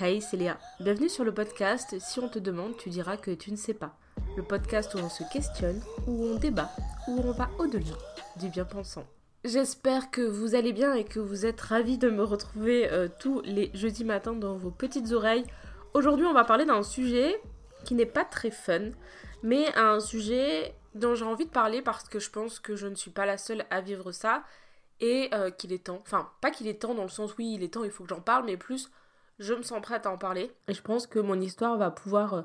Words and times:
Hey, 0.00 0.20
c'est 0.20 0.36
Léa. 0.36 0.58
Bienvenue 0.80 1.08
sur 1.08 1.22
le 1.22 1.32
podcast 1.32 1.94
Si 2.00 2.18
on 2.18 2.28
te 2.28 2.40
demande, 2.40 2.76
tu 2.76 2.88
diras 2.88 3.16
que 3.16 3.30
tu 3.30 3.52
ne 3.52 3.56
sais 3.56 3.74
pas. 3.74 3.96
Le 4.36 4.42
podcast 4.42 4.92
où 4.94 4.98
on 4.98 5.08
se 5.08 5.22
questionne, 5.32 5.80
où 6.08 6.24
on 6.24 6.34
débat, 6.34 6.68
où 7.06 7.20
on 7.20 7.30
va 7.30 7.48
au-delà 7.60 7.96
du 8.34 8.48
bien 8.48 8.64
pensant. 8.64 9.06
J'espère 9.44 10.10
que 10.10 10.20
vous 10.20 10.56
allez 10.56 10.72
bien 10.72 10.94
et 10.94 11.04
que 11.04 11.20
vous 11.20 11.46
êtes 11.46 11.60
ravis 11.60 11.96
de 11.96 12.10
me 12.10 12.24
retrouver 12.24 12.90
euh, 12.90 13.06
tous 13.20 13.40
les 13.42 13.70
jeudis 13.72 14.02
matins 14.02 14.32
dans 14.32 14.56
vos 14.56 14.72
petites 14.72 15.12
oreilles. 15.12 15.46
Aujourd'hui, 15.92 16.26
on 16.26 16.34
va 16.34 16.42
parler 16.42 16.64
d'un 16.64 16.82
sujet 16.82 17.40
qui 17.84 17.94
n'est 17.94 18.04
pas 18.04 18.24
très 18.24 18.50
fun, 18.50 18.90
mais 19.44 19.72
un 19.76 20.00
sujet 20.00 20.74
dont 20.96 21.14
j'ai 21.14 21.24
envie 21.24 21.46
de 21.46 21.50
parler 21.50 21.82
parce 21.82 22.08
que 22.08 22.18
je 22.18 22.30
pense 22.30 22.58
que 22.58 22.74
je 22.74 22.88
ne 22.88 22.96
suis 22.96 23.12
pas 23.12 23.26
la 23.26 23.38
seule 23.38 23.64
à 23.70 23.80
vivre 23.80 24.10
ça 24.10 24.42
et 24.98 25.28
euh, 25.34 25.52
qu'il 25.52 25.72
est 25.72 25.84
temps. 25.84 26.00
Enfin, 26.02 26.32
pas 26.40 26.50
qu'il 26.50 26.66
est 26.66 26.82
temps 26.82 26.94
dans 26.94 27.04
le 27.04 27.08
sens 27.08 27.36
oui, 27.38 27.54
il 27.54 27.62
est 27.62 27.74
temps, 27.74 27.84
il 27.84 27.92
faut 27.92 28.02
que 28.02 28.10
j'en 28.10 28.20
parle, 28.20 28.44
mais 28.44 28.56
plus 28.56 28.90
je 29.38 29.54
me 29.54 29.62
sens 29.62 29.80
prête 29.80 30.06
à 30.06 30.10
en 30.10 30.18
parler. 30.18 30.50
Et 30.68 30.74
je 30.74 30.82
pense 30.82 31.06
que 31.06 31.18
mon 31.18 31.40
histoire 31.40 31.76
va 31.76 31.90
pouvoir 31.90 32.34
euh, 32.34 32.42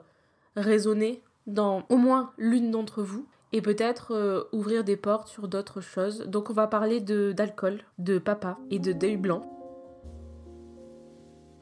résonner 0.56 1.22
dans 1.48 1.86
au 1.90 1.98
moins 1.98 2.34
l'une 2.38 2.72
d'entre 2.72 3.02
vous 3.02 3.28
et 3.52 3.62
peut-être 3.62 4.14
euh, 4.14 4.44
ouvrir 4.52 4.84
des 4.84 4.98
portes 4.98 5.28
sur 5.28 5.48
d'autres 5.48 5.82
choses. 5.82 6.22
Donc 6.28 6.50
on 6.50 6.54
va 6.54 6.68
parler 6.68 7.00
de 7.00 7.32
d'alcool, 7.32 7.82
de 7.98 8.20
papa 8.20 8.58
et 8.70 8.80
de 8.80 8.94
deuil 8.94 9.18
blanc. 9.18 9.59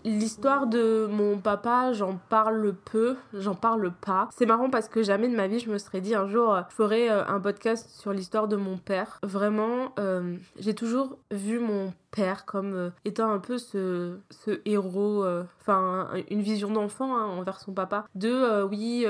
L'histoire 0.08 0.68
de 0.68 1.06
mon 1.12 1.38
papa, 1.38 1.92
j'en 1.92 2.18
parle 2.30 2.74
peu, 2.86 3.18
j'en 3.34 3.56
parle 3.56 3.92
pas. 3.92 4.30
C'est 4.34 4.46
marrant 4.46 4.70
parce 4.70 4.88
que 4.88 5.04
jamais 5.04 5.28
de 5.28 5.36
ma 5.36 5.48
vie 5.48 5.60
je 5.60 5.70
me 5.70 5.78
serais 5.78 6.00
dit 6.00 6.16
un 6.16 6.30
jour 6.30 6.54
euh, 6.54 6.62
je 6.70 6.76
ferais 6.76 7.10
euh, 7.10 7.26
un 7.28 7.42
podcast 7.42 7.90
sur 7.90 8.14
l'histoire 8.14 8.48
de 8.48 8.56
mon 8.56 8.78
père. 8.78 9.20
Vraiment, 9.22 9.92
euh, 10.00 10.38
j'ai 10.60 10.74
toujours 10.74 11.18
vu 11.30 11.60
mon 11.60 11.94
père 12.12 12.46
comme 12.46 12.94
étant 13.04 13.30
un 13.30 13.40
peu 13.40 13.58
ce, 13.58 14.16
ce 14.30 14.62
héros, 14.64 15.26
enfin 15.60 16.08
une 16.32 16.42
vision 16.42 16.72
d'enfant 16.72 17.18
hein, 17.18 17.26
envers 17.26 17.60
son 17.60 17.74
papa. 17.74 18.06
De 18.16 18.64
oui, 18.64 19.06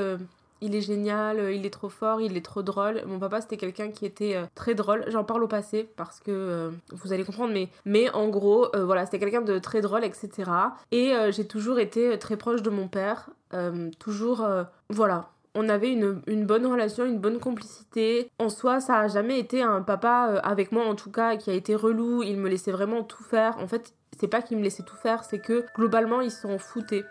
il 0.61 0.75
est 0.75 0.81
génial, 0.81 1.39
euh, 1.39 1.51
il 1.51 1.65
est 1.65 1.71
trop 1.71 1.89
fort, 1.89 2.21
il 2.21 2.35
est 2.37 2.45
trop 2.45 2.61
drôle. 2.61 3.01
Mon 3.05 3.19
papa, 3.19 3.41
c'était 3.41 3.57
quelqu'un 3.57 3.89
qui 3.89 4.05
était 4.05 4.35
euh, 4.35 4.45
très 4.55 4.75
drôle. 4.75 5.05
J'en 5.07 5.23
parle 5.23 5.43
au 5.43 5.47
passé 5.47 5.89
parce 5.95 6.19
que 6.19 6.31
euh, 6.31 6.71
vous 6.91 7.13
allez 7.13 7.23
comprendre, 7.23 7.53
mais, 7.53 7.69
mais 7.85 8.09
en 8.11 8.27
gros, 8.29 8.67
voilà, 8.73 9.05
c'était 9.05 9.19
quelqu'un 9.19 9.41
de 9.41 9.59
très 9.59 9.81
drôle, 9.81 10.03
etc. 10.03 10.51
Et 10.91 11.13
j'ai 11.29 11.45
toujours 11.45 11.79
été 11.79 12.17
très 12.19 12.37
proche 12.37 12.61
de 12.61 12.69
mon 12.69 12.87
père. 12.87 13.29
toujours, 13.99 14.47
voilà. 14.89 15.29
On 15.55 15.69
avait 15.69 15.91
une, 15.91 16.45
bonne 16.45 16.65
relation, 16.65 17.05
une 17.05 17.19
bonne 17.19 17.39
complicité. 17.39 18.29
En 18.39 18.49
soi, 18.49 18.79
ça 18.79 18.99
a 18.99 19.07
jamais 19.07 19.39
été 19.39 19.61
un 19.61 19.81
papa, 19.81 20.39
avec 20.43 20.71
moi 20.71 20.85
en 20.85 20.95
tout 20.95 21.11
cas, 21.11 21.35
qui 21.37 21.49
a 21.49 21.53
été 21.53 21.75
relou. 21.75 22.23
Il 22.23 22.37
me 22.37 22.49
laissait 22.49 22.71
vraiment 22.71 23.03
tout 23.03 23.23
faire. 23.23 23.57
En 23.59 23.67
fait, 23.67 23.93
c'est 24.19 24.27
pas 24.27 24.41
qu'il 24.41 24.57
me 24.57 24.63
laissait 24.63 24.83
tout 24.83 24.95
faire, 24.95 25.23
c'est 25.23 25.39
que 25.39 25.65
globalement, 25.75 26.21
il 26.21 26.31
s'en 26.31 26.57
foutait. 26.57 27.05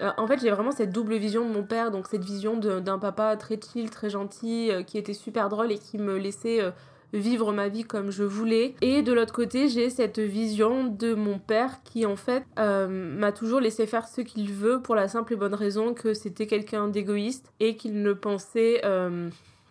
Euh, 0.00 0.10
en 0.16 0.26
fait, 0.26 0.40
j'ai 0.40 0.50
vraiment 0.50 0.72
cette 0.72 0.90
double 0.90 1.16
vision 1.16 1.46
de 1.46 1.52
mon 1.52 1.62
père, 1.62 1.90
donc 1.90 2.06
cette 2.06 2.24
vision 2.24 2.56
d'un 2.56 2.98
papa 2.98 3.36
très 3.36 3.58
chill, 3.60 3.90
très 3.90 4.10
gentil, 4.10 4.70
euh, 4.70 4.82
qui 4.82 4.98
était 4.98 5.14
super 5.14 5.48
drôle 5.48 5.72
et 5.72 5.78
qui 5.78 5.98
me 5.98 6.16
laissait 6.16 6.62
euh, 6.62 6.70
vivre 7.12 7.52
ma 7.52 7.68
vie 7.68 7.84
comme 7.84 8.10
je 8.10 8.24
voulais. 8.24 8.74
Et 8.80 9.02
de 9.02 9.12
l'autre 9.12 9.32
côté, 9.32 9.68
j'ai 9.68 9.90
cette 9.90 10.18
vision 10.18 10.84
de 10.84 11.14
mon 11.14 11.38
père 11.38 11.82
qui 11.82 12.06
en 12.06 12.16
fait 12.16 12.44
m'a 12.56 13.32
toujours 13.32 13.60
laissé 13.60 13.86
faire 13.86 14.06
ce 14.06 14.20
qu'il 14.20 14.52
veut 14.52 14.80
pour 14.80 14.94
la 14.94 15.08
simple 15.08 15.32
et 15.32 15.36
bonne 15.36 15.54
raison 15.54 15.92
que 15.92 16.14
c'était 16.14 16.46
quelqu'un 16.46 16.88
d'égoïste 16.88 17.52
et 17.58 17.76
qu'il 17.76 18.00
ne 18.00 18.12
pensait 18.12 18.80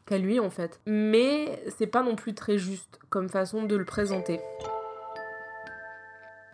qu'à 0.05 0.17
lui 0.17 0.41
en 0.41 0.49
fait. 0.49 0.81
Mais 0.85 1.63
c'est 1.77 1.87
pas 1.87 2.03
non 2.03 2.15
plus 2.17 2.33
très 2.33 2.57
juste 2.57 2.99
comme 3.09 3.29
façon 3.29 3.63
de 3.63 3.77
le 3.77 3.85
présenter. 3.85 4.41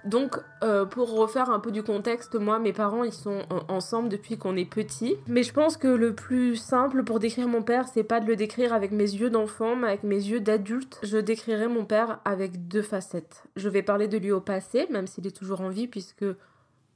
Donc, 0.06 0.38
euh, 0.64 0.86
pour 0.86 1.11
refaire 1.16 1.50
un 1.50 1.59
peu 1.59 1.72
du 1.72 1.81
contexte, 1.81 2.36
moi, 2.36 2.59
mes 2.59 2.73
parents, 2.73 3.03
ils 3.03 3.14
sont 3.14 3.42
ensemble 3.67 4.09
depuis 4.09 4.38
qu'on 4.38 4.56
est 4.56 4.70
petit. 4.70 5.16
Mais 5.27 5.43
je 5.43 5.52
pense 5.52 5.77
que 5.77 5.88
le 5.88 6.14
plus 6.14 6.55
simple 6.55 7.04
pour 7.04 7.20
décrire 7.20 7.48
mon 7.48 7.64
père, 7.64 7.88
c'est 7.88 8.04
pas 8.04 8.20
de 8.20 8.27
le 8.27 8.36
décrire 8.36 8.73
avec 8.73 8.92
mes 8.92 9.11
yeux 9.11 9.30
d'enfant, 9.30 9.76
mais 9.76 9.88
avec 9.88 10.04
mes 10.04 10.15
yeux 10.15 10.39
d'adulte. 10.39 10.99
Je 11.04 11.17
décrirai 11.17 11.67
mon 11.67 11.86
père 11.86 12.20
avec 12.23 12.67
deux 12.67 12.83
facettes. 12.83 13.44
Je 13.55 13.67
vais 13.67 13.82
parler 13.82 14.08
de 14.08 14.17
lui 14.17 14.32
au 14.32 14.42
passé, 14.42 14.88
même 14.92 15.08
s'il 15.08 15.26
est 15.26 15.36
toujours 15.36 15.61
en 15.61 15.70
vie, 15.70 15.88
puisque 15.88 16.26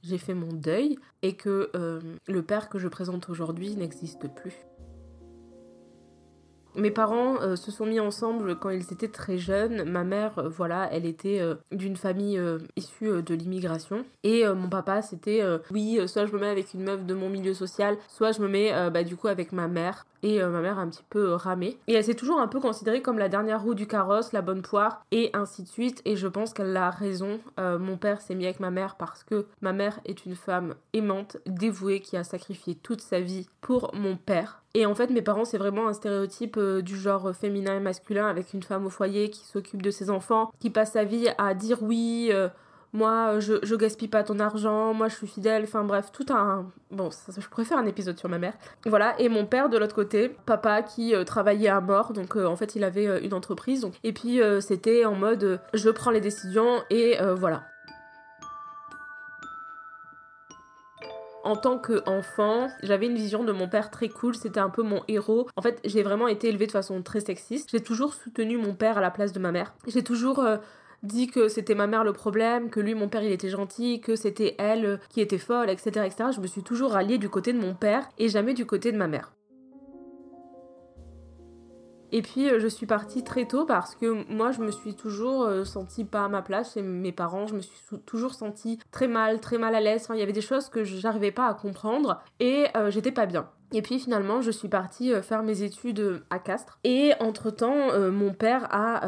j'ai 0.04 0.18
fait 0.18 0.36
mon 0.36 0.54
deuil, 0.54 0.98
et 1.24 1.36
que 1.36 1.72
euh, 1.76 2.00
le 2.28 2.42
père 2.44 2.70
que 2.70 2.78
je 2.78 2.88
présente 2.88 3.30
aujourd'hui 3.30 3.76
n'existe 3.76 4.28
plus. 4.34 4.54
Mes 6.76 6.92
parents 6.92 7.42
euh, 7.42 7.56
se 7.56 7.72
sont 7.72 7.86
mis 7.86 8.00
ensemble 8.00 8.58
quand 8.58 8.70
ils 8.70 8.94
étaient 8.94 9.08
très 9.08 9.38
jeunes. 9.38 9.84
Ma 9.90 10.04
mère, 10.04 10.38
euh, 10.38 10.50
voilà, 10.50 10.88
elle 10.92 11.06
était 11.06 11.42
euh, 11.42 11.56
d'une 11.72 11.98
famille 11.98 12.40
issue 12.76 13.24
de 13.24 13.34
l'immigration. 13.34 14.06
Et 14.24 14.46
mon 14.48 14.70
papa, 14.70 15.02
c'était 15.02 15.44
oui, 15.72 16.00
soit 16.08 16.26
je 16.26 16.34
me 16.34 16.40
mets 16.40 16.48
avec 16.50 16.74
une 16.74 16.84
meuf 16.84 17.06
de 17.06 17.14
mon 17.14 17.30
milieu 17.30 17.54
social, 17.54 17.98
soit 18.08 18.32
je 18.32 18.42
me 18.42 18.48
mets 18.48 18.72
bah, 18.92 19.04
du 19.04 19.16
coup 19.16 19.28
avec 19.28 19.52
ma 19.52 19.68
mère. 19.68 20.06
Et 20.24 20.40
ma 20.40 20.62
mère 20.62 20.80
a 20.80 20.82
un 20.82 20.90
petit 20.90 21.06
peu 21.10 21.34
ramé. 21.34 21.78
Et 21.88 21.94
elle 21.94 22.04
s'est 22.04 22.14
toujours 22.14 22.40
un 22.40 22.48
peu 22.48 22.60
considérée 22.60 23.02
comme 23.02 23.20
la 23.20 23.30
dernière 23.30 23.64
roue 23.64 23.74
du 23.74 23.88
carrosse, 23.88 24.34
la 24.34 24.42
bonne 24.42 24.62
poire, 24.62 25.06
et 25.12 25.30
ainsi 25.34 25.64
de 25.64 25.68
suite. 25.68 26.02
Et 26.06 26.16
je 26.16 26.28
pense 26.28 26.54
qu'elle 26.54 26.76
a 26.76 26.90
raison. 26.90 27.40
mon 27.58 27.98
père 27.98 28.22
s'est 28.22 28.36
mis 28.36 28.46
avec 28.46 28.60
ma 28.60 28.72
mère 28.72 28.96
parce 28.96 29.24
que 29.24 29.46
ma 29.62 29.74
mère 29.74 30.00
est 30.06 30.26
une 30.26 30.36
femme 30.36 30.76
aimante, 30.94 31.38
dévouée, 31.46 32.02
qui 32.02 32.18
a 32.18 32.24
sacrifié 32.24 32.76
toute 32.76 33.02
sa 33.02 33.20
vie 33.20 33.48
pour 33.62 33.92
mon 33.94 34.18
père. 34.18 34.62
Et 34.76 34.86
en 34.86 34.94
fait, 34.94 35.10
mes 35.10 35.22
parents, 35.22 35.46
c'est 35.46 35.58
vraiment 35.58 35.88
un 35.88 35.94
stéréotype 35.94 36.58
euh, 36.58 36.82
du 36.82 36.96
genre 36.96 37.34
féminin 37.36 37.78
et 37.78 37.80
masculin 37.80 38.28
avec 38.28 38.54
une 38.54 38.62
femme 38.62 38.86
au 38.86 38.90
foyer 38.90 39.30
qui 39.30 39.44
s'occupe 39.46 39.82
de 39.82 39.90
ses 39.90 40.10
enfants, 40.10 40.52
qui 40.60 40.70
passe 40.70 40.92
sa 40.92 41.04
vie 41.04 41.28
à 41.38 41.54
dire 41.56 41.82
oui, 41.82 42.30
euh, 42.32 42.50
moi 42.94 43.40
je, 43.40 43.56
je 43.64 43.76
gaspille 43.76 44.08
pas 44.08 44.24
ton 44.24 44.40
argent, 44.40 44.94
moi 44.94 45.08
je 45.08 45.16
suis 45.16 45.28
fidèle, 45.28 45.64
enfin 45.64 45.84
bref, 45.84 46.12
tout 46.12 46.26
un. 46.30 46.68
Bon, 46.92 47.10
je 47.38 47.48
préfère 47.48 47.78
un 47.78 47.86
épisode 47.86 48.18
sur 48.18 48.30
ma 48.30 48.40
mère. 48.40 48.54
Voilà, 48.86 49.20
et 49.20 49.30
mon 49.30 49.46
père 49.46 49.70
de 49.70 49.78
l'autre 49.78 49.96
côté, 49.96 50.30
papa 50.46 50.82
qui 50.82 51.14
euh, 51.14 51.24
travaillait 51.24 51.70
à 51.70 51.82
mort, 51.82 52.14
donc 52.14 52.36
en 52.36 52.56
fait 52.56 52.76
il 52.76 52.84
avait 52.84 53.24
une 53.24 53.34
entreprise, 53.34 53.88
et 54.04 54.14
puis 54.14 54.40
c'était 54.62 55.06
en 55.06 55.16
mode 55.16 55.60
je 55.74 55.90
prends 55.90 56.12
les 56.12 56.22
décisions 56.22 56.84
et 56.90 57.18
voilà. 57.38 57.64
en 61.50 61.56
tant 61.56 61.78
qu'enfant, 61.78 62.70
j'avais 62.84 63.08
une 63.08 63.16
vision 63.16 63.44
de 63.44 63.52
mon 63.52 63.68
père 63.68 63.90
très 63.90 64.10
cool, 64.10 64.36
c'était 64.36 64.60
un 64.60 64.70
peu 64.70 64.84
mon 64.84 65.04
héros. 65.08 65.48
En 65.56 65.62
fait, 65.62 65.80
j'ai 65.84 66.04
vraiment 66.04 66.28
été 66.28 66.50
élevée 66.50 66.68
de 66.68 66.72
façon 66.72 67.02
très 67.02 67.22
sexiste. 67.22 67.70
J'ai 67.72 67.82
toujours 67.82 68.14
soutenu 68.14 68.58
mon 68.58 68.76
père 68.76 68.98
à 68.98 69.02
la 69.02 69.12
place 69.12 69.34
de 69.34 69.40
ma 69.40 69.52
mère. 69.52 69.74
J'ai 69.88 70.04
toujours 70.04 70.40
euh, 70.40 70.58
dit 71.04 71.28
que 71.28 71.48
c'était 71.48 71.76
ma 71.76 71.88
mère 71.88 72.04
le 72.04 72.14
problème, 72.14 72.70
que 72.70 72.80
lui, 72.80 72.96
mon 72.96 73.10
père, 73.10 73.24
il 73.24 73.32
était 73.32 73.50
gentil, 73.50 74.02
que 74.02 74.16
c'était 74.16 74.56
elle 74.58 74.86
euh, 74.86 74.98
qui 75.10 75.22
était 75.22 75.38
folle, 75.38 75.70
etc.. 75.70 76.08
Je 76.36 76.42
me 76.42 76.48
suis 76.48 76.64
toujours 76.64 76.92
ralliée 76.92 77.18
du 77.18 77.30
côté 77.30 77.54
de 77.54 77.60
mon 77.60 77.74
père 77.74 78.10
et 78.18 78.30
jamais 78.30 78.54
du 78.54 78.66
côté 78.66 78.92
de 78.92 78.98
ma 78.98 79.08
mère. 79.08 79.34
Et 82.12 82.24
puis 82.24 82.50
euh, 82.50 82.60
je 82.60 82.68
suis 82.68 82.88
partie 82.88 83.24
très 83.24 83.46
tôt 83.46 83.66
parce 83.66 83.94
que 83.94 84.26
moi 84.34 84.52
je 84.52 84.62
me 84.62 84.72
suis 84.72 84.96
toujours 84.96 85.44
euh, 85.44 85.64
sentie 85.64 86.06
pas 86.06 86.26
à 86.26 86.28
ma 86.28 86.42
place 86.42 86.74
chez 86.74 86.82
mes 86.82 87.12
parents, 87.12 87.46
je 87.46 87.54
me 87.54 87.62
suis 87.62 87.78
toujours 88.08 88.34
sentie 88.34 88.80
très 88.92 89.08
mal, 89.08 89.40
très 89.40 89.60
mal 89.60 89.76
à 89.76 89.80
l'aise, 89.80 90.08
il 90.12 90.20
y 90.20 90.24
avait 90.24 90.34
des 90.34 90.42
choses 90.42 90.70
que 90.70 90.84
j'arrivais 90.84 91.32
pas 91.32 91.48
à 91.48 91.54
comprendre 91.54 92.20
et 92.40 92.66
j'étais 92.90 93.12
pas 93.12 93.28
bien. 93.28 93.48
Et 93.74 93.82
puis 93.82 94.00
finalement, 94.00 94.42
je 94.42 94.52
suis 94.52 94.68
partie 94.68 95.12
faire 95.22 95.44
mes 95.44 95.64
études 95.64 96.24
à 96.30 96.40
Castres. 96.40 96.80
Et 96.84 97.12
entre-temps, 97.20 98.10
mon 98.12 98.34
père 98.34 98.68
a 98.72 99.08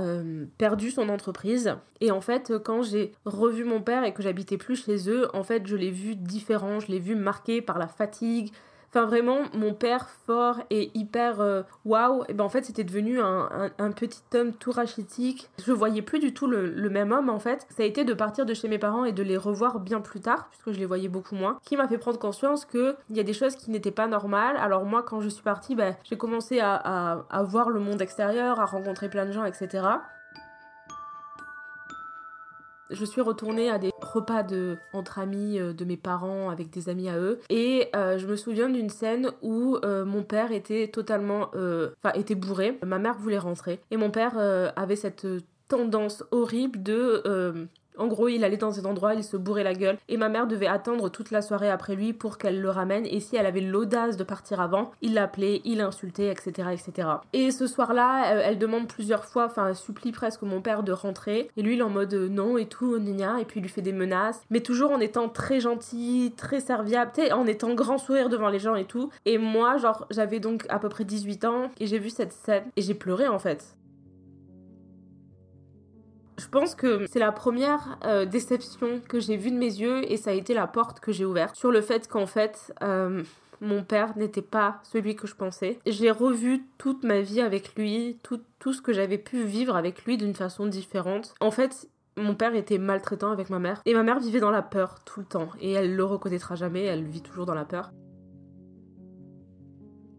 perdu 0.57 0.91
son 0.91 1.09
entreprise. 1.09 1.75
Et 1.99 2.11
en 2.11 2.21
fait, 2.21 2.53
quand 2.63 2.83
j'ai 2.83 3.11
revu 3.25 3.63
mon 3.63 3.81
père 3.81 4.03
et 4.03 4.13
que 4.13 4.21
j'habitais 4.21 4.57
plus 4.57 4.85
chez 4.85 5.09
eux, 5.09 5.27
en 5.35 5.43
fait, 5.43 5.65
je 5.65 5.75
l'ai 5.75 5.91
vu 5.91 6.15
différent, 6.15 6.79
je 6.79 6.87
l'ai 6.87 6.99
vu 6.99 7.15
marqué 7.15 7.61
par 7.61 7.79
la 7.79 7.87
fatigue, 7.87 8.51
Enfin, 8.93 9.05
vraiment, 9.05 9.39
mon 9.53 9.73
père 9.73 10.09
fort 10.25 10.57
et 10.69 10.91
hyper 10.93 11.39
euh, 11.39 11.63
waouh, 11.85 12.25
et 12.27 12.33
ben 12.33 12.43
en 12.43 12.49
fait, 12.49 12.65
c'était 12.65 12.83
devenu 12.83 13.21
un, 13.21 13.71
petit 13.95 14.21
homme 14.35 14.51
tout 14.53 14.71
rachitique. 14.71 15.49
Je 15.65 15.71
voyais 15.71 16.01
plus 16.01 16.19
du 16.19 16.33
tout 16.33 16.45
le, 16.45 16.89
même 16.89 17.13
homme 17.13 17.29
en 17.29 17.39
fait. 17.39 17.65
Ça 17.69 17.83
a 17.83 17.85
été 17.85 18.03
de 18.03 18.13
partir 18.13 18.45
de 18.45 18.53
chez 18.53 18.67
mes 18.67 18.79
parents 18.79 19.05
et 19.05 19.13
de 19.13 19.23
les 19.23 19.37
revoir 19.37 19.79
bien 19.79 20.01
plus 20.01 20.19
tard, 20.19 20.49
puisque 20.49 20.73
je 20.73 20.79
les 20.79 20.85
voyais 20.85 21.07
beaucoup 21.07 21.35
moins, 21.35 21.57
qui 21.63 21.77
m'a 21.77 21.87
fait 21.87 21.97
prendre 21.97 22.19
conscience 22.19 22.65
qu'il 22.65 22.95
y 23.11 23.19
a 23.19 23.23
des 23.23 23.33
choses 23.33 23.55
qui 23.55 23.71
n'étaient 23.71 23.91
pas 23.91 24.07
normales. 24.07 24.57
Alors, 24.57 24.83
moi, 24.83 25.03
quand 25.03 25.21
je 25.21 25.29
suis 25.29 25.43
partie, 25.43 25.73
ben, 25.73 25.95
j'ai 26.03 26.17
commencé 26.17 26.59
à, 26.59 26.75
à 27.29 27.43
voir 27.43 27.69
le 27.69 27.79
monde 27.79 28.01
extérieur, 28.01 28.59
à 28.59 28.65
rencontrer 28.65 29.09
plein 29.09 29.25
de 29.25 29.31
gens, 29.31 29.45
etc 29.45 29.83
je 32.91 33.05
suis 33.05 33.21
retournée 33.21 33.69
à 33.69 33.77
des 33.77 33.91
repas 34.01 34.43
de, 34.43 34.77
entre 34.93 35.19
amis 35.19 35.59
euh, 35.59 35.73
de 35.73 35.85
mes 35.85 35.97
parents 35.97 36.49
avec 36.49 36.69
des 36.69 36.89
amis 36.89 37.09
à 37.09 37.17
eux. 37.17 37.39
Et 37.49 37.89
euh, 37.95 38.17
je 38.17 38.27
me 38.27 38.35
souviens 38.35 38.69
d'une 38.69 38.89
scène 38.89 39.31
où 39.41 39.77
euh, 39.83 40.05
mon 40.05 40.23
père 40.23 40.51
était 40.51 40.87
totalement 40.87 41.49
enfin 41.51 42.13
était 42.15 42.35
bourré. 42.35 42.77
Ma 42.85 42.99
mère 42.99 43.17
voulait 43.17 43.37
rentrer. 43.37 43.79
Et 43.91 43.97
mon 43.97 44.11
père 44.11 44.37
avait 44.75 44.95
cette 44.95 45.27
tendance 45.67 46.23
horrible 46.31 46.83
de 46.83 47.67
En 47.97 48.07
gros, 48.07 48.27
il 48.27 48.43
allait 48.43 48.57
dans 48.57 48.71
cet 48.71 48.85
endroit, 48.85 49.13
il 49.13 49.23
se 49.23 49.37
bourrait 49.37 49.63
la 49.63 49.73
gueule, 49.73 49.97
et 50.07 50.17
ma 50.17 50.29
mère 50.29 50.47
devait 50.47 50.67
attendre 50.67 51.09
toute 51.09 51.31
la 51.31 51.41
soirée 51.41 51.69
après 51.69 51.95
lui 51.95 52.13
pour 52.13 52.37
qu'elle 52.37 52.61
le 52.61 52.69
ramène, 52.69 53.05
et 53.05 53.19
si 53.19 53.35
elle 53.35 53.45
avait 53.45 53.61
l'audace 53.61 54.17
de 54.17 54.23
partir 54.23 54.61
avant, 54.61 54.91
il 55.01 55.13
l'appelait, 55.13 55.61
il 55.65 55.77
l'insultait, 55.77 56.31
etc., 56.31 56.69
etc. 56.71 57.07
Et 57.33 57.51
ce 57.51 57.67
soir-là, 57.67 58.33
euh, 58.33 58.41
elle 58.43 58.57
demande 58.57 58.87
plusieurs 58.87 59.25
fois, 59.25 59.45
enfin, 59.45 59.73
supplie 59.73 60.11
presque 60.11 60.41
mon 60.41 60.61
père 60.61 60.83
de 60.83 60.91
rentrer, 60.91 61.49
et 61.57 61.61
lui, 61.61 61.73
il 61.73 61.79
est 61.79 61.83
en 61.83 61.89
mode 61.89 62.13
euh, 62.13 62.29
non 62.29 62.57
et 62.57 62.65
tout, 62.65 62.97
gna, 62.99 63.39
et 63.39 63.45
puis 63.45 63.59
il 63.59 63.63
lui 63.63 63.69
fait 63.69 63.81
des 63.81 63.93
menaces, 63.93 64.41
mais 64.49 64.61
toujours 64.61 64.91
en 64.91 64.99
étant 64.99 65.29
très 65.29 65.59
gentil, 65.59 66.33
très 66.37 66.59
serviable, 66.59 67.11
en 67.31 67.45
étant 67.45 67.73
grand 67.73 67.97
sourire 67.97 68.29
devant 68.29 68.49
les 68.49 68.59
gens 68.59 68.75
et 68.75 68.85
tout. 68.85 69.09
Et 69.25 69.37
moi, 69.37 69.77
genre, 69.77 70.05
j'avais 70.09 70.39
donc 70.39 70.65
à 70.69 70.79
peu 70.79 70.89
près 70.89 71.03
18 71.03 71.45
ans, 71.45 71.71
et 71.79 71.87
j'ai 71.87 71.99
vu 71.99 72.09
cette 72.09 72.31
scène, 72.31 72.63
et 72.75 72.81
j'ai 72.81 72.93
pleuré 72.93 73.27
en 73.27 73.39
fait. 73.39 73.75
Je 76.37 76.47
pense 76.47 76.75
que 76.75 77.05
c'est 77.07 77.19
la 77.19 77.31
première 77.31 77.97
euh, 78.05 78.25
déception 78.25 79.01
que 79.07 79.19
j'ai 79.19 79.37
vue 79.37 79.51
de 79.51 79.57
mes 79.57 79.65
yeux 79.65 80.11
et 80.11 80.17
ça 80.17 80.31
a 80.31 80.33
été 80.33 80.53
la 80.53 80.67
porte 80.67 80.99
que 80.99 81.11
j'ai 81.11 81.25
ouverte 81.25 81.55
sur 81.55 81.71
le 81.71 81.81
fait 81.81 82.07
qu'en 82.07 82.25
fait 82.25 82.73
euh, 82.81 83.23
mon 83.61 83.83
père 83.83 84.17
n'était 84.17 84.41
pas 84.41 84.79
celui 84.83 85.15
que 85.15 85.27
je 85.27 85.35
pensais. 85.35 85.79
J'ai 85.85 86.11
revu 86.11 86.63
toute 86.77 87.03
ma 87.03 87.21
vie 87.21 87.41
avec 87.41 87.75
lui, 87.75 88.17
tout, 88.23 88.41
tout 88.59 88.73
ce 88.73 88.81
que 88.81 88.91
j'avais 88.91 89.19
pu 89.19 89.43
vivre 89.43 89.75
avec 89.75 90.03
lui 90.05 90.17
d'une 90.17 90.33
façon 90.33 90.65
différente. 90.65 91.35
En 91.39 91.51
fait, 91.51 91.87
mon 92.17 92.35
père 92.35 92.55
était 92.55 92.79
maltraitant 92.79 93.31
avec 93.31 93.49
ma 93.49 93.59
mère 93.59 93.81
et 93.85 93.93
ma 93.93 94.03
mère 94.03 94.19
vivait 94.19 94.39
dans 94.39 94.51
la 94.51 94.63
peur 94.63 94.99
tout 95.05 95.19
le 95.19 95.25
temps 95.25 95.49
et 95.59 95.71
elle 95.71 95.95
le 95.95 96.03
reconnaîtra 96.03 96.55
jamais, 96.55 96.83
elle 96.83 97.03
vit 97.03 97.21
toujours 97.21 97.45
dans 97.45 97.53
la 97.53 97.65
peur 97.65 97.91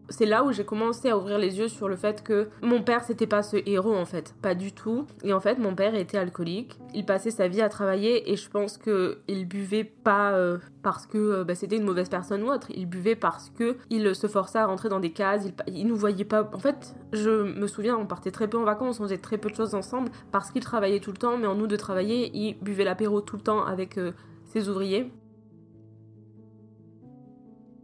c'est 0.09 0.25
là 0.25 0.43
où 0.43 0.51
j'ai 0.51 0.65
commencé 0.65 1.09
à 1.09 1.17
ouvrir 1.17 1.37
les 1.37 1.57
yeux 1.57 1.67
sur 1.67 1.87
le 1.87 1.95
fait 1.95 2.23
que 2.23 2.49
mon 2.61 2.81
père 2.81 3.03
c'était 3.03 3.27
pas 3.27 3.41
ce 3.41 3.57
héros 3.65 3.95
en 3.95 4.05
fait, 4.05 4.35
pas 4.41 4.55
du 4.55 4.71
tout. 4.71 5.05
Et 5.23 5.33
en 5.33 5.39
fait 5.39 5.57
mon 5.57 5.75
père 5.75 5.95
était 5.95 6.17
alcoolique, 6.17 6.77
il 6.93 7.05
passait 7.05 7.31
sa 7.31 7.47
vie 7.47 7.61
à 7.61 7.69
travailler 7.69 8.31
et 8.31 8.35
je 8.35 8.49
pense 8.49 8.77
que 8.77 9.19
il 9.27 9.47
buvait 9.47 9.83
pas 9.83 10.33
euh, 10.33 10.57
parce 10.81 11.07
que 11.07 11.17
euh, 11.17 11.43
bah, 11.43 11.55
c'était 11.55 11.77
une 11.77 11.85
mauvaise 11.85 12.09
personne 12.09 12.43
ou 12.43 12.51
autre, 12.51 12.67
il 12.75 12.85
buvait 12.85 13.15
parce 13.15 13.49
que 13.49 13.77
il 13.89 14.13
se 14.15 14.27
forçait 14.27 14.59
à 14.59 14.65
rentrer 14.65 14.89
dans 14.89 14.99
des 14.99 15.11
cases, 15.11 15.45
il, 15.45 15.73
il 15.73 15.87
nous 15.87 15.95
voyait 15.95 16.25
pas. 16.25 16.49
En 16.53 16.59
fait 16.59 16.95
je 17.13 17.29
me 17.29 17.67
souviens 17.67 17.97
on 17.97 18.05
partait 18.05 18.31
très 18.31 18.47
peu 18.47 18.57
en 18.57 18.63
vacances, 18.63 18.99
on 18.99 19.03
faisait 19.03 19.17
très 19.17 19.37
peu 19.37 19.49
de 19.49 19.55
choses 19.55 19.75
ensemble 19.75 20.11
parce 20.31 20.51
qu'il 20.51 20.63
travaillait 20.63 20.99
tout 20.99 21.11
le 21.11 21.17
temps, 21.17 21.37
mais 21.37 21.47
en 21.47 21.55
nous 21.55 21.67
de 21.67 21.75
travailler 21.75 22.29
il 22.33 22.57
buvait 22.59 22.83
l'apéro 22.83 23.21
tout 23.21 23.37
le 23.37 23.43
temps 23.43 23.65
avec 23.65 23.97
euh, 23.97 24.11
ses 24.45 24.69
ouvriers. 24.69 25.11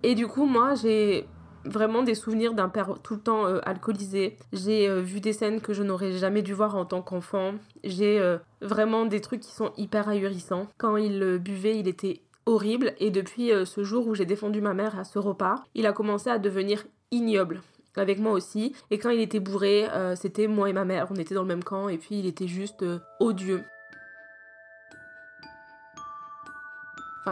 Et 0.04 0.16
du 0.16 0.28
coup 0.28 0.46
moi 0.46 0.76
j'ai 0.76 1.26
vraiment 1.66 2.04
des 2.04 2.16
souvenirs 2.16 2.54
d'un 2.54 2.70
père 2.70 2.96
tout 3.04 3.16
le 3.16 3.20
temps 3.20 3.46
euh, 3.46 3.60
alcoolisé. 3.64 4.38
J'ai 4.54 4.88
euh, 4.88 5.02
vu 5.02 5.20
des 5.20 5.34
scènes 5.34 5.62
que 5.62 5.74
je 5.74 5.84
n'aurais 5.84 6.14
jamais 6.14 6.42
dû 6.42 6.54
voir 6.54 6.76
en 6.76 6.86
tant 6.86 7.02
qu'enfant. 7.02 7.54
J'ai 7.84 8.20
euh, 8.20 8.38
vraiment 8.62 9.06
des 9.06 9.22
trucs 9.22 9.42
qui 9.42 9.52
sont 9.52 9.72
hyper 9.78 10.10
ahurissants. 10.10 10.68
Quand 10.78 10.98
il 10.98 11.38
buvait, 11.38 11.78
il 11.80 11.88
était 11.88 12.22
horrible 12.46 12.94
et 13.00 13.12
depuis 13.12 13.52
ce 13.66 13.84
jour 13.84 14.08
où 14.08 14.16
j'ai 14.16 14.26
défendu 14.26 14.60
ma 14.60 14.74
mère 14.74 14.98
à 14.98 15.04
ce 15.04 15.20
repas, 15.20 15.64
il 15.76 15.86
a 15.86 15.94
commencé 15.94 16.32
à 16.32 16.40
devenir 16.40 16.84
ignoble 17.12 17.62
avec 17.96 18.18
moi 18.18 18.32
aussi. 18.32 18.74
Et 18.90 18.98
quand 18.98 19.12
il 19.12 19.20
était 19.20 19.40
bourré, 19.40 19.88
c'était 20.16 20.48
moi 20.48 20.68
et 20.68 20.74
ma 20.74 20.84
mère, 20.84 21.08
on 21.12 21.16
était 21.16 21.36
dans 21.36 21.44
le 21.44 21.48
même 21.48 21.64
camp 21.64 21.90
et 21.90 22.00
puis 22.00 22.18
il 22.18 22.26
était 22.26 22.48
juste 22.48 22.84
odieux. 23.20 23.64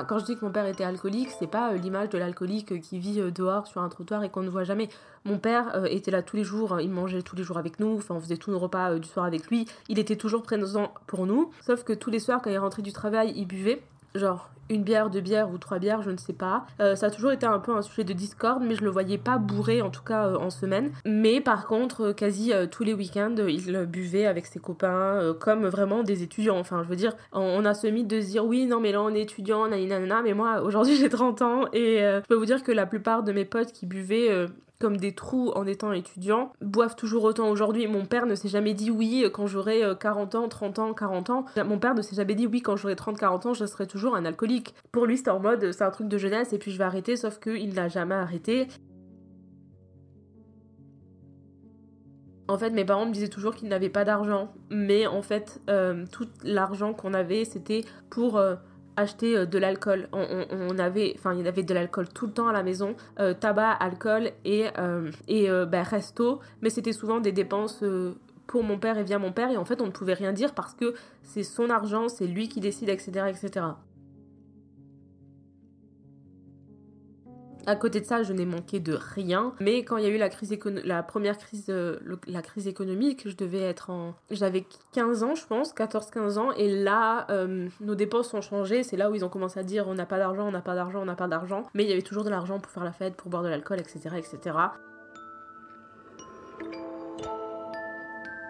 Quand 0.06 0.20
je 0.20 0.26
dis 0.26 0.36
que 0.36 0.46
mon 0.46 0.52
père 0.52 0.66
était 0.66 0.84
alcoolique, 0.84 1.30
c'est 1.40 1.48
pas 1.48 1.72
euh, 1.72 1.78
l'image 1.78 2.10
de 2.10 2.18
l'alcoolique 2.18 2.82
qui 2.82 3.00
vit 3.00 3.22
euh, 3.22 3.32
dehors 3.32 3.68
sur 3.68 3.82
un 3.82 3.90
trottoir 3.90 4.24
et 4.24 4.30
qu'on 4.30 4.44
ne 4.44 4.50
voit 4.50 4.64
jamais. 4.64 4.90
Mon 5.26 5.38
père 5.38 5.76
euh, 5.76 5.86
était 5.86 6.12
là 6.12 6.22
tous 6.22 6.36
les 6.36 6.44
jours, 6.44 6.80
il 6.80 6.90
mangeait 6.90 7.22
tous 7.22 7.36
les 7.36 7.44
jours 7.44 7.58
avec 7.58 7.80
nous, 7.80 7.98
enfin 7.98 8.16
on 8.16 8.20
faisait 8.20 8.38
tous 8.38 8.52
nos 8.52 8.60
repas 8.60 8.98
du 9.00 9.08
soir 9.08 9.26
avec 9.26 9.48
lui. 9.48 9.68
Il 9.90 10.00
était 10.00 10.16
toujours 10.16 10.44
présent 10.44 10.94
pour 11.06 11.26
nous, 11.26 11.52
sauf 11.66 11.84
que 11.84 11.94
tous 11.94 12.10
les 12.10 12.20
soirs 12.20 12.42
quand 12.42 12.50
il 12.50 12.58
rentrait 12.58 12.82
du 12.82 12.94
travail, 12.94 13.34
il 13.36 13.46
buvait 13.46 13.82
genre 14.16 14.50
une 14.70 14.84
bière, 14.84 15.10
deux 15.10 15.22
bières 15.22 15.50
ou 15.52 15.58
trois 15.58 15.80
bières, 15.80 16.02
je 16.02 16.12
ne 16.12 16.18
sais 16.18 16.34
pas. 16.34 16.66
Euh, 16.80 16.96
ça 16.96 17.08
a 17.08 17.10
toujours 17.10 17.32
été 17.32 17.46
un 17.46 17.60
peu 17.60 17.76
un 17.76 17.82
sujet 17.82 18.04
de 18.04 18.14
discorde, 18.14 18.64
mais 18.64 18.76
je 18.76 18.84
le 18.84 18.90
voyais 18.90 19.18
pas 19.18 19.38
bourré 19.38 19.82
en 19.82 19.90
tout 19.90 20.04
cas 20.04 20.28
euh, 20.28 20.38
en 20.38 20.50
semaine. 20.50 20.92
Mais 21.06 21.42
par 21.42 21.68
contre, 21.68 22.08
euh, 22.08 22.14
quasi 22.14 22.52
tous 22.72 22.84
les 22.84 22.94
week-ends, 22.94 23.36
il 23.48 23.86
buvait 23.86 24.26
avec 24.26 24.46
ses 24.46 24.60
copains 24.60 25.36
comme 25.40 25.68
vraiment 25.68 26.04
des 26.04 26.24
étudiants. 26.24 26.58
Enfin, 26.58 26.84
je 26.84 26.90
veux 26.90 26.96
dire, 26.96 27.14
on, 27.32 27.66
a 27.66 27.74
ce 27.74 27.88
mythe 27.88 28.08
de 28.08 28.22
se 28.22 28.28
dire 28.28 28.46
oui, 28.46 28.66
non, 28.66 28.80
mais 28.80 28.92
là 28.92 29.02
on 29.02 29.14
est 29.14 29.22
étudiant, 29.22 29.68
nanana, 29.68 30.22
mais 30.22 30.34
moi 30.34 30.62
aujourd'hui 30.62 30.96
j'ai 31.00 31.10
30 31.10 31.42
ans 31.42 31.62
et 31.74 32.00
je 32.00 32.28
peux 32.28 32.36
vous 32.36 32.46
dire 32.46 32.64
que 32.64 32.72
la 32.72 32.86
plupart 32.86 33.24
de 33.24 33.32
mes 33.32 33.46
potes 33.46 33.72
qui 33.72 33.86
buvaient 33.86 34.48
comme 34.80 34.98
des 34.98 35.14
trous 35.14 35.52
en 35.56 35.66
étant 35.66 35.92
étudiant, 35.92 36.52
boivent 36.62 36.96
toujours 36.96 37.24
autant 37.24 37.50
aujourd'hui. 37.50 37.88
Mon 37.88 38.06
père 38.06 38.26
ne 38.26 38.36
s'est 38.36 38.48
jamais 38.48 38.74
dit 38.74 38.92
oui 38.92 39.26
quand 39.34 39.48
j'aurai 39.48 39.82
40 40.00 40.36
ans, 40.36 40.48
30 40.48 40.80
ans, 40.80 40.94
40 40.94 41.30
ans. 41.30 41.46
Mon 41.66 41.80
père 41.80 41.96
ne 41.96 42.02
s'est 42.02 42.16
jamais 42.16 42.36
dit 42.36 42.46
oui 42.46 42.62
quand 42.62 42.76
j'aurai 42.76 42.96
30, 42.96 43.18
40 43.18 43.46
ans, 43.48 43.54
je 43.54 43.66
serai 43.66 43.88
toujours 43.88 44.16
un 44.16 44.26
alcoolique. 44.26 44.57
Pour 44.92 45.06
lui, 45.06 45.18
c'est 45.18 45.30
en 45.30 45.40
mode 45.40 45.72
c'est 45.72 45.84
un 45.84 45.92
truc 45.92 46.08
de 46.08 46.18
jeunesse 46.18 46.54
et 46.54 46.58
puis 46.58 46.72
je 46.72 46.78
vais 46.78 46.84
arrêter, 46.84 47.16
sauf 47.16 47.40
qu'il 47.40 47.74
n'a 47.74 47.88
jamais 47.88 48.16
arrêté. 48.16 48.68
En 52.50 52.58
fait, 52.58 52.70
mes 52.70 52.86
parents 52.86 53.06
me 53.06 53.12
disaient 53.12 53.28
toujours 53.28 53.56
qu'ils 53.56 53.68
n'avaient 53.68 53.90
pas 53.90 54.06
d'argent, 54.06 54.54
mais 54.70 55.06
en 55.06 55.22
fait, 55.22 55.62
euh, 55.70 56.06
tout 56.12 56.28
l'argent 56.44 56.94
qu'on 56.94 57.14
avait, 57.14 57.44
c'était 57.44 57.84
pour 58.10 58.38
euh, 58.38 58.56
acheter 58.98 59.38
euh, 59.38 59.46
de 59.46 59.58
l'alcool. 59.58 60.10
On, 60.12 60.78
avait, 60.80 61.14
enfin, 61.18 61.34
il 61.34 61.46
y 61.46 61.48
avait 61.48 61.64
de 61.64 61.74
l'alcool 61.74 62.10
tout 62.10 62.26
le 62.26 62.34
temps 62.34 62.48
à 62.48 62.54
la 62.54 62.64
maison, 62.64 62.96
euh, 63.20 63.34
tabac, 63.34 63.72
alcool 63.72 64.32
et, 64.44 64.66
euh, 64.78 65.10
et 65.30 65.48
bah, 65.68 65.84
resto, 65.84 66.40
mais 66.62 66.70
c'était 66.70 66.92
souvent 66.92 67.20
des 67.20 67.32
dépenses 67.32 67.84
pour 68.48 68.64
mon 68.64 68.80
père 68.80 68.98
et 68.98 69.04
via 69.04 69.20
mon 69.20 69.32
père, 69.32 69.52
et 69.52 69.58
en 69.58 69.66
fait, 69.66 69.82
on 69.82 69.86
ne 69.86 69.92
pouvait 69.92 70.14
rien 70.14 70.34
dire 70.34 70.54
parce 70.54 70.74
que 70.74 70.96
c'est 71.24 71.44
son 71.44 71.70
argent, 71.70 72.10
c'est 72.10 72.28
lui 72.28 72.50
qui 72.50 72.60
décide, 72.60 72.90
etc., 72.90 73.12
etc. 73.30 73.66
À 77.68 77.76
côté 77.76 78.00
de 78.00 78.06
ça, 78.06 78.24
je 78.24 78.32
n'ai 78.32 78.46
manqué 78.46 78.80
de 78.80 78.94
rien. 78.94 79.54
Mais 79.60 79.84
quand 79.84 79.98
il 79.98 80.04
y 80.06 80.08
a 80.08 80.10
eu 80.10 80.18
la 80.18 81.04
première 81.04 81.38
crise, 81.38 81.66
euh, 81.68 81.98
la 82.26 82.42
crise 82.42 82.66
économique, 82.66 83.28
je 83.28 83.36
devais 83.36 83.60
être 83.60 83.90
en, 83.90 84.16
j'avais 84.32 84.66
15 84.94 85.24
ans, 85.24 85.36
je 85.36 85.46
pense, 85.46 85.74
14-15 85.76 86.38
ans, 86.38 86.52
et 86.54 86.70
là, 86.70 87.28
euh, 87.30 87.68
nos 87.82 87.96
dépenses 87.96 88.34
ont 88.34 88.42
changé. 88.42 88.84
C'est 88.84 88.96
là 88.96 89.12
où 89.12 89.16
ils 89.16 89.26
ont 89.26 89.30
commencé 89.30 89.60
à 89.60 89.64
dire 89.64 89.86
on 89.90 89.96
n'a 89.96 90.06
pas 90.06 90.18
d'argent, 90.18 90.48
on 90.48 90.52
n'a 90.52 90.62
pas 90.62 90.76
d'argent, 90.76 91.02
on 91.02 91.06
n'a 91.06 91.16
pas 91.16 91.28
d'argent. 91.28 91.64
Mais 91.74 91.84
il 91.84 91.90
y 91.90 91.94
avait 91.94 92.02
toujours 92.02 92.24
de 92.24 92.30
l'argent 92.30 92.58
pour 92.60 92.72
faire 92.72 92.86
la 92.86 92.94
fête, 92.94 93.16
pour 93.16 93.30
boire 93.30 93.44
de 93.44 93.50
l'alcool, 93.50 93.82
etc., 93.82 94.16
etc. 94.16 94.56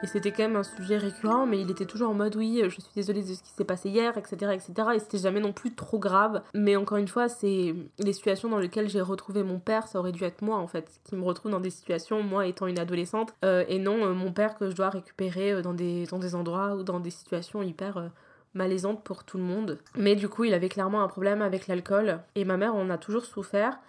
Et 0.04 0.08
c'était 0.08 0.32
quand 0.32 0.44
même 0.44 0.56
un 0.56 0.64
sujet 0.64 0.98
récurrent, 0.98 1.48
mais 1.48 1.60
il 1.60 1.72
était 1.72 1.86
toujours 1.86 2.10
en 2.10 2.14
mode 2.14 2.36
oui, 2.36 2.62
je 2.64 2.70
suis 2.70 2.84
désolée 2.96 3.24
de 3.24 3.34
ce 3.34 3.42
qui 3.42 3.50
s'est 3.50 3.66
passé 3.66 3.90
hier, 3.90 4.16
etc., 4.18 4.54
etc. 4.54 4.90
Et 4.96 5.00
c'était 5.00 5.18
jamais 5.18 5.40
non 5.40 5.54
plus 5.54 5.74
trop 5.74 5.98
grave. 5.98 6.44
Mais 6.54 6.76
encore 6.76 6.98
une 6.98 7.08
fois, 7.08 7.30
c'est 7.30 7.74
les 7.98 8.14
situations 8.14 8.50
dans 8.50 8.60
lesquelles 8.60 8.90
j'ai 8.90 9.02
retrouvé 9.02 9.42
mon 9.44 9.60
père, 9.60 9.88
ça 9.88 10.00
aurait 10.00 10.12
dû 10.12 10.24
être 10.24 10.42
moi 10.42 10.58
en 10.58 10.68
fait, 10.68 10.88
qui 11.04 11.16
me 11.16 11.24
retrouve 11.24 11.52
dans 11.52 11.60
des 11.60 11.72
situations, 11.72 12.22
moi 12.22 12.46
étant 12.46 12.68
une 12.68 12.80
adolescente, 12.80 13.34
euh, 13.44 13.64
et 13.68 13.80
non 13.80 14.06
euh, 14.06 14.14
mon 14.14 14.32
père 14.32 14.56
que 14.56 14.70
je 14.70 14.76
dois 14.76 14.90
récupérer 14.90 15.52
euh, 15.52 15.62
dans 15.62 15.74
des, 15.74 16.06
dans 16.06 16.20
des 16.20 16.36
endroits 16.36 16.76
ou 16.76 16.84
dans 16.84 17.00
des 17.00 17.10
situations 17.10 17.64
hyper 17.64 18.12
malaisantes 18.54 19.04
pour 19.04 19.24
tout 19.24 19.38
le 19.38 19.44
monde. 19.44 19.80
Mais 19.96 20.16
du 20.16 20.30
coup, 20.30 20.44
il 20.44 20.54
avait 20.54 20.70
clairement 20.70 21.02
un 21.02 21.08
problème 21.08 21.42
avec 21.42 21.68
l'alcool, 21.68 22.20
et 22.36 22.46
ma 22.46 22.58
mère 22.58 22.76
en 22.76 22.90
a 22.90 22.98
toujours 22.98 23.26
souffert. 23.26 23.80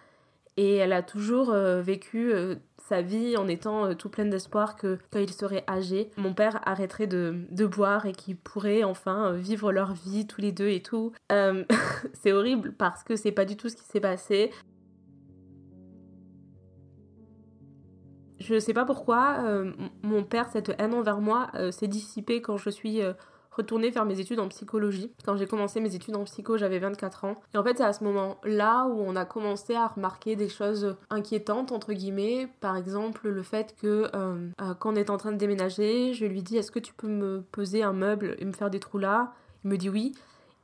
Et 0.58 0.74
elle 0.74 0.92
a 0.92 1.02
toujours 1.02 1.52
vécu 1.52 2.34
sa 2.88 3.02
vie 3.02 3.36
en 3.36 3.48
étant 3.48 3.84
euh, 3.84 3.94
tout 3.94 4.08
pleine 4.08 4.30
d'espoir 4.30 4.76
que 4.76 4.98
quand 5.10 5.18
il 5.18 5.30
serait 5.30 5.64
âgé, 5.68 6.10
mon 6.16 6.32
père 6.32 6.60
arrêterait 6.66 7.06
de, 7.06 7.66
boire 7.66 8.06
et 8.06 8.12
qu'ils 8.12 8.36
pourraient 8.36 8.82
enfin 8.82 9.32
euh, 9.32 9.36
vivre 9.36 9.72
leur 9.72 9.92
vie 9.92 10.26
tous 10.26 10.40
les 10.40 10.52
deux 10.52 10.68
et 10.68 10.82
tout. 10.82 11.12
Euh, 11.30 11.64
c'est 12.14 12.32
horrible 12.32 12.72
parce 12.72 13.04
que 13.04 13.14
c'est 13.14 13.32
pas 13.32 13.44
du 13.44 13.56
tout 13.56 13.68
ce 13.68 13.76
qui 13.76 13.84
s'est 13.84 14.00
passé. 14.00 14.50
Je 18.40 18.58
sais 18.58 18.72
pas 18.72 18.86
pourquoi 18.86 19.42
mon 20.02 20.22
père, 20.22 20.48
cette 20.48 20.72
haine 20.78 20.94
envers 20.94 21.20
moi, 21.20 21.50
s'est 21.72 21.88
dissipée 21.88 22.40
quand 22.40 22.56
je 22.56 22.70
suis 22.70 23.00
retourner 23.58 23.92
faire 23.92 24.04
mes 24.04 24.18
études 24.20 24.40
en 24.40 24.48
psychologie. 24.48 25.12
Quand 25.24 25.36
j'ai 25.36 25.46
commencé 25.46 25.80
mes 25.80 25.94
études 25.94 26.16
en 26.16 26.24
psycho, 26.24 26.56
j'avais 26.56 26.78
24 26.78 27.24
ans. 27.24 27.36
Et 27.54 27.58
en 27.58 27.62
fait, 27.62 27.76
c'est 27.76 27.84
à 27.84 27.92
ce 27.92 28.02
moment-là 28.04 28.86
où 28.86 29.00
on 29.00 29.16
a 29.16 29.24
commencé 29.24 29.74
à 29.74 29.88
remarquer 29.88 30.36
des 30.36 30.48
choses 30.48 30.96
inquiétantes, 31.10 31.72
entre 31.72 31.92
guillemets. 31.92 32.48
Par 32.60 32.76
exemple, 32.76 33.28
le 33.28 33.42
fait 33.42 33.74
que 33.80 34.10
euh, 34.14 34.48
euh, 34.60 34.74
quand 34.78 34.92
on 34.92 34.96
est 34.96 35.10
en 35.10 35.18
train 35.18 35.32
de 35.32 35.36
déménager, 35.36 36.14
je 36.14 36.24
lui 36.24 36.42
dis 36.42 36.56
Est-ce 36.56 36.70
que 36.70 36.78
tu 36.78 36.94
peux 36.94 37.08
me 37.08 37.42
poser 37.52 37.82
un 37.82 37.92
meuble 37.92 38.36
et 38.38 38.44
me 38.44 38.52
faire 38.52 38.70
des 38.70 38.80
trous 38.80 38.98
là? 38.98 39.34
Il 39.64 39.70
me 39.70 39.76
dit 39.76 39.90
oui. 39.90 40.14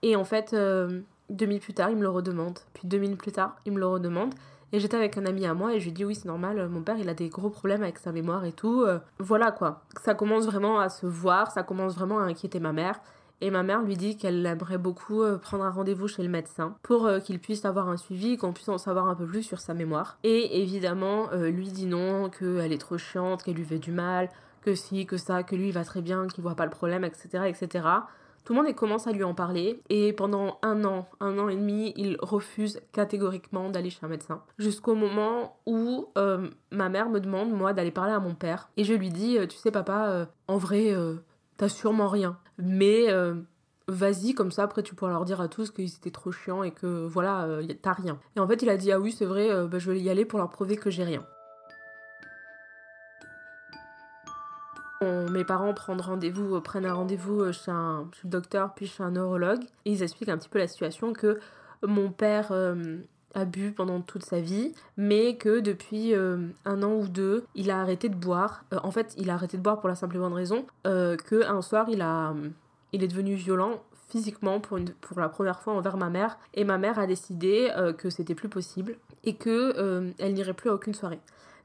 Et 0.03 0.17
en 0.17 0.25
fait, 0.25 0.53
euh, 0.55 1.01
deux 1.31 1.47
minutes 1.47 1.63
plus 1.63 1.75
tard, 1.75 1.91
il 1.91 1.97
me 1.97 2.03
le 2.03 2.11
redemande. 2.11 2.59
Puis 2.75 2.87
deux 2.87 2.99
minutes 2.99 3.19
plus 3.19 3.33
tard, 3.33 3.57
il 3.67 3.73
me 3.73 3.79
le 3.79 3.87
redemande. 3.87 4.35
Et 4.75 4.81
j'étais 4.81 4.97
avec 4.97 5.17
un 5.17 5.25
ami 5.25 5.47
à 5.47 5.55
moi 5.55 5.73
et 5.73 5.79
je 5.79 5.85
lui 5.85 5.93
dis 5.93 6.05
oui 6.05 6.17
c'est 6.17 6.27
normal, 6.27 6.69
mon 6.69 6.83
père 6.83 6.99
il 6.99 7.09
a 7.09 7.15
des 7.15 7.29
gros 7.29 7.49
problèmes 7.49 7.85
avec 7.85 7.97
sa 7.97 8.11
mémoire 8.11 8.45
et 8.45 8.51
tout. 8.51 8.83
Euh, 8.83 8.99
voilà 9.21 9.53
quoi. 9.53 9.85
Ça 10.03 10.17
commence 10.17 10.47
vraiment 10.47 10.81
à 10.81 10.89
se 10.89 11.07
voir, 11.07 11.53
ça 11.53 11.63
commence 11.63 11.95
vraiment 11.95 12.19
à 12.19 12.23
inquiéter 12.23 12.59
ma 12.59 12.73
mère. 12.73 13.01
Et 13.41 13.53
ma 13.53 13.63
mère 13.63 13.83
lui 13.83 13.97
dit 13.97 14.17
qu'elle 14.17 14.45
aimerait 14.45 14.79
beaucoup 14.79 15.23
euh, 15.23 15.39
prendre 15.39 15.63
un 15.63 15.71
rendez-vous 15.71 16.09
chez 16.09 16.25
le 16.25 16.29
médecin 16.29 16.75
pour 16.83 17.07
euh, 17.07 17.21
qu'il 17.21 17.39
puisse 17.39 17.65
avoir 17.65 17.89
un 17.89 17.97
suivi, 17.97 18.37
qu'on 18.37 18.53
puisse 18.53 18.69
en 18.69 18.79
savoir 18.79 19.07
un 19.07 19.15
peu 19.15 19.27
plus 19.27 19.45
sur 19.45 19.61
sa 19.61 19.75
mémoire. 19.75 20.19
Et 20.25 20.61
évidemment, 20.61 21.29
lui 21.35 21.69
dit 21.69 21.87
non, 21.87 22.29
qu'elle 22.29 22.73
est 22.73 22.81
trop 22.81 22.99
chiante, 22.99 23.45
qu'elle 23.45 23.55
lui 23.55 23.65
fait 23.65 23.79
du 23.79 23.93
mal, 23.93 24.29
que 24.63 24.75
si, 24.75 25.07
que 25.07 25.19
ça, 25.19 25.45
que 25.45 25.55
lui 25.55 25.69
il 25.69 25.73
va 25.73 25.85
très 25.85 26.03
bien, 26.03 26.27
qu'il 26.27 26.43
voit 26.43 26.57
pas 26.57 26.65
le 26.65 26.73
problème, 26.73 27.05
etc. 27.05 27.45
etc. 27.47 27.87
Tout 28.45 28.53
le 28.53 28.63
monde 28.63 28.75
commence 28.75 29.07
à 29.07 29.13
lui 29.13 29.25
en 29.25 29.35
parler 29.35 29.81
et 29.89 30.13
pendant 30.13 30.59
un 30.63 30.85
an, 30.85 31.09
un 31.21 31.39
an 31.39 31.49
et 31.49 31.57
demi, 31.57 31.95
il 31.97 32.19
refuse 32.21 32.81
catégoriquement 32.93 33.71
d'aller 33.71 33.89
chez 33.89 34.01
un 34.03 34.09
médecin. 34.09 34.43
Jusqu'au 34.59 34.95
moment 34.95 35.57
où 35.65 36.09
euh, 36.19 36.51
ma 36.71 36.91
mère 36.91 37.09
me 37.09 37.21
demande, 37.21 37.51
moi, 37.51 37.73
d'aller 37.73 37.91
parler 37.91 38.13
à 38.13 38.21
mon 38.21 38.35
père. 38.35 38.69
Et 38.77 38.85
je 38.85 38.93
lui 38.93 39.09
dis, 39.09 39.39
euh, 39.39 39.47
tu 39.47 39.57
sais 39.57 39.71
papa, 39.71 40.09
euh, 40.09 40.27
en 40.47 40.59
vrai, 40.59 40.95
t'as 41.57 41.71
sûrement 41.71 42.09
rien. 42.09 42.39
Mais 42.59 43.09
vas-y, 43.89 44.35
comme 44.35 44.51
ça, 44.51 44.65
après 44.65 44.83
tu 44.83 44.95
pourras 44.95 45.11
leur 45.11 45.25
dire 45.25 45.41
à 45.41 45.49
tous 45.49 45.71
qu'ils 45.71 45.95
étaient 45.95 46.11
trop 46.11 46.33
chiants 46.33 46.63
et 46.63 46.71
que 46.71 47.07
voilà, 47.07 47.49
t'as 47.81 47.93
rien. 47.93 48.19
Et 48.37 48.41
en 48.41 48.47
fait, 48.47 48.63
il 48.63 48.69
a 48.69 48.77
dit, 48.77 48.93
ah 48.93 49.01
oui, 49.01 49.11
c'est 49.11 49.25
vrai, 49.25 49.49
bah, 49.67 49.79
je 49.79 49.91
vais 49.91 50.01
y 50.01 50.11
aller 50.11 50.27
pour 50.27 50.39
leur 50.39 50.51
prouver 50.51 50.77
que 50.77 50.91
j'ai 50.91 51.05
rien. 51.05 51.25
Mes 55.31 55.45
parents 55.45 55.75
prennent 55.75 56.01
rendez-vous, 56.01 56.61
prennent 56.61 56.87
un 56.87 56.95
rendez-vous 56.95 57.53
chez, 57.53 57.71
un, 57.71 58.09
le 58.23 58.31
docteur 58.31 58.75
puis 58.75 58.87
chez 58.87 59.03
un 59.03 59.13
neurologue 59.13 59.63
et 59.85 59.93
ils 59.93 60.03
expliquent 60.03 60.29
un 60.29 60.39
petit 60.39 60.49
peu 60.49 60.59
la 60.59 60.69
situation 60.69 61.13
que 61.13 61.39
mon 61.87 62.11
père 62.11 62.53
a 63.35 63.45
bu 63.45 63.73
pendant 63.73 64.01
toute 64.01 64.25
sa 64.25 64.41
vie, 64.41 64.73
mais 64.97 65.37
que 65.37 65.61
depuis 65.61 66.15
un 66.15 66.83
an 66.83 66.93
ou 66.93 67.09
deux, 67.09 67.45
il 67.55 67.71
a 67.71 67.81
arrêté 67.81 68.09
de 68.09 68.17
boire. 68.17 68.65
en 68.83 68.91
fait, 68.91 69.15
il 69.19 69.31
a 69.31 69.35
arrêté 69.35 69.57
de 69.57 69.63
boire 69.63 69.81
pour 69.81 69.89
la 69.89 69.95
simple 69.95 70.17
et 70.17 70.19
bonne 70.19 70.33
raison 70.33 70.67
euh, 70.87 71.17
que 71.17 71.45
un 71.45 71.63
soir, 71.63 71.87
il 71.89 72.01
a, 72.01 72.35
il 72.93 73.03
est 73.03 73.09
devenu 73.09 73.35
violent 73.35 73.83
physiquement 74.09 74.61
pour, 74.61 74.79
pour 75.01 75.19
la 75.19 75.29
première 75.29 75.61
fois 75.61 75.75
envers 75.75 75.97
ma 75.97 76.09
mère 76.09 76.39
et 76.55 76.65
ma 76.65 76.79
mère 76.79 76.99
a 76.99 77.07
décidé 77.07 77.71
euh, 77.77 77.93
que 77.93 78.11
c'était 78.11 78.37
plus 78.37 78.49
possible 78.49 78.97
et 79.25 79.35
que 79.35 79.75
euh, 79.77 80.13
elle 80.19 80.35
n'irait 80.35 80.55
plus 80.55 80.71
à 80.71 80.75
aucune 80.75 80.95
soirée. 80.95 81.19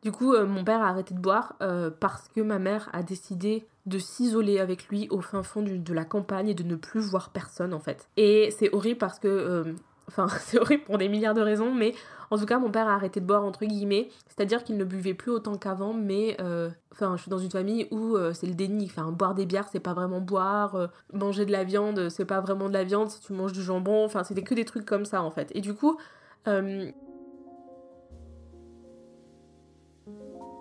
Du 0.03 0.11
coup, 0.11 0.33
euh, 0.33 0.45
mon 0.45 0.63
père 0.63 0.81
a 0.81 0.89
arrêté 0.89 1.13
de 1.13 1.19
boire 1.19 1.55
parce 1.99 2.29
que 2.29 2.41
ma 2.41 2.59
mère 2.59 2.89
a 2.93 3.03
décidé 3.03 3.65
de 3.85 3.97
s'isoler 3.97 4.59
avec 4.59 4.87
lui 4.87 5.07
au 5.09 5.21
fin 5.21 5.43
fond 5.43 5.61
de 5.61 5.93
la 5.93 6.05
campagne 6.05 6.49
et 6.49 6.53
de 6.53 6.63
ne 6.63 6.75
plus 6.75 6.99
voir 6.99 7.29
personne 7.29 7.73
en 7.73 7.79
fait. 7.79 8.07
Et 8.17 8.49
c'est 8.57 8.73
horrible 8.73 8.99
parce 8.99 9.19
que 9.19 9.75
Enfin, 10.09 10.27
c'est 10.39 10.59
horrible 10.59 10.83
pour 10.83 10.97
des 10.97 11.07
milliards 11.07 11.33
de 11.33 11.41
raisons, 11.41 11.73
mais 11.73 11.93
en 12.31 12.37
tout 12.37 12.45
cas, 12.45 12.59
mon 12.59 12.69
père 12.69 12.87
a 12.87 12.93
arrêté 12.93 13.19
de 13.21 13.25
boire, 13.25 13.43
entre 13.45 13.65
guillemets. 13.65 14.09
C'est-à-dire 14.27 14.63
qu'il 14.63 14.77
ne 14.77 14.83
buvait 14.83 15.13
plus 15.13 15.31
autant 15.31 15.55
qu'avant, 15.55 15.93
mais 15.93 16.35
euh, 16.41 16.69
enfin, 16.91 17.15
je 17.15 17.21
suis 17.21 17.29
dans 17.29 17.37
une 17.37 17.51
famille 17.51 17.87
où 17.91 18.15
euh, 18.15 18.33
c'est 18.33 18.47
le 18.47 18.53
déni. 18.53 18.85
Enfin, 18.85 19.11
boire 19.11 19.35
des 19.35 19.45
bières, 19.45 19.67
c'est 19.71 19.79
pas 19.79 19.93
vraiment 19.93 20.19
boire. 20.19 20.75
Euh, 20.75 20.87
manger 21.13 21.45
de 21.45 21.51
la 21.51 21.63
viande, 21.63 22.09
c'est 22.09 22.25
pas 22.25 22.41
vraiment 22.41 22.67
de 22.67 22.73
la 22.73 22.83
viande 22.83 23.09
si 23.09 23.21
tu 23.21 23.33
manges 23.33 23.53
du 23.53 23.61
jambon. 23.61 24.03
Enfin, 24.03 24.23
c'était 24.23 24.43
que 24.43 24.55
des 24.55 24.65
trucs 24.65 24.85
comme 24.85 25.05
ça, 25.05 25.21
en 25.21 25.31
fait. 25.31 25.51
Et 25.55 25.61
du 25.61 25.73
coup. 25.73 25.97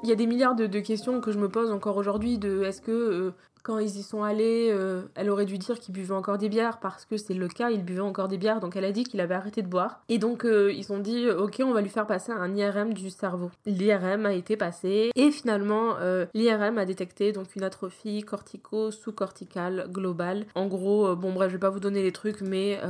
Il 0.03 0.09
y 0.09 0.13
a 0.13 0.15
des 0.15 0.27
milliards 0.27 0.55
de, 0.55 0.67
questions 0.81 1.21
que 1.21 1.33
je 1.33 1.39
me 1.39 1.49
pose 1.49 1.71
encore 1.71 1.97
aujourd'hui 1.97 2.39
de 2.39 2.63
est-ce 2.63 2.81
que 2.81 3.33
quand 3.63 3.79
ils 3.79 3.99
y 3.99 4.03
sont 4.03 4.23
allés, 4.23 4.69
euh, 4.71 5.03
elle 5.15 5.31
aurait 5.31 5.45
dû 5.45 5.59
dire 5.59 5.79
qu'il 5.79 5.95
buvait 5.95 6.15
encore 6.15 6.39
des 6.39 6.49
bières 6.49 6.79
parce 6.81 7.05
que 7.05 7.17
c'est 7.17 7.35
le 7.35 7.49
cas, 7.49 7.71
il 7.71 7.85
buvait 7.85 8.01
encore 8.01 8.29
des 8.29 8.39
bières, 8.39 8.61
donc 8.61 8.77
elle 8.77 8.85
a 8.85 8.93
dit 8.93 9.05
qu'il 9.05 9.21
avait 9.21 9.35
arrêté 9.35 9.63
de 9.63 9.69
boire. 9.69 10.01
Et 10.09 10.19
donc 10.19 10.45
euh, 10.45 10.73
ils 10.73 10.93
ont 10.93 10.99
dit 10.99 11.29
ok 11.31 11.61
on 11.65 11.73
va 11.73 11.81
lui 11.81 11.89
faire 11.89 12.07
passer 12.07 12.33
un 12.33 12.55
IRM 12.55 12.95
du 12.95 13.11
cerveau. 13.11 13.51
L'IRM 13.67 14.27
a 14.27 14.33
été 14.33 14.57
passé 14.57 15.11
et 15.15 15.31
finalement 15.31 15.97
euh, 16.01 16.27
l'IRM 16.35 16.79
a 16.79 16.85
détecté 16.85 17.33
donc 17.33 17.55
une 17.57 17.63
atrophie 17.65 18.23
cortico-sous-corticale 18.23 19.89
globale. 19.91 20.47
En 20.55 20.67
gros, 20.67 21.15
bon 21.17 21.33
bref 21.33 21.49
je 21.49 21.57
vais 21.57 21.61
pas 21.61 21.71
vous 21.71 21.81
donner 21.81 22.03
les 22.03 22.13
trucs 22.13 22.41
mais 22.41 22.81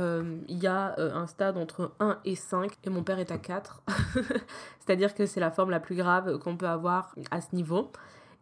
il 0.47 0.57
y 0.57 0.67
a 0.67 0.95
un 0.97 1.27
stade 1.27 1.57
entre 1.57 1.91
1 1.99 2.19
et 2.25 2.35
5 2.35 2.71
et 2.83 2.89
mon 2.89 3.03
père 3.03 3.19
est 3.19 3.31
à 3.31 3.37
4. 3.37 3.81
C'est-à-dire 4.79 5.13
que 5.13 5.25
c'est 5.25 5.39
la 5.39 5.51
forme 5.51 5.69
la 5.71 5.79
plus 5.79 5.95
grave 5.95 6.39
qu'on 6.39 6.57
peut 6.57 6.67
avoir 6.67 7.15
à 7.31 7.41
ce 7.41 7.55
niveau. 7.55 7.91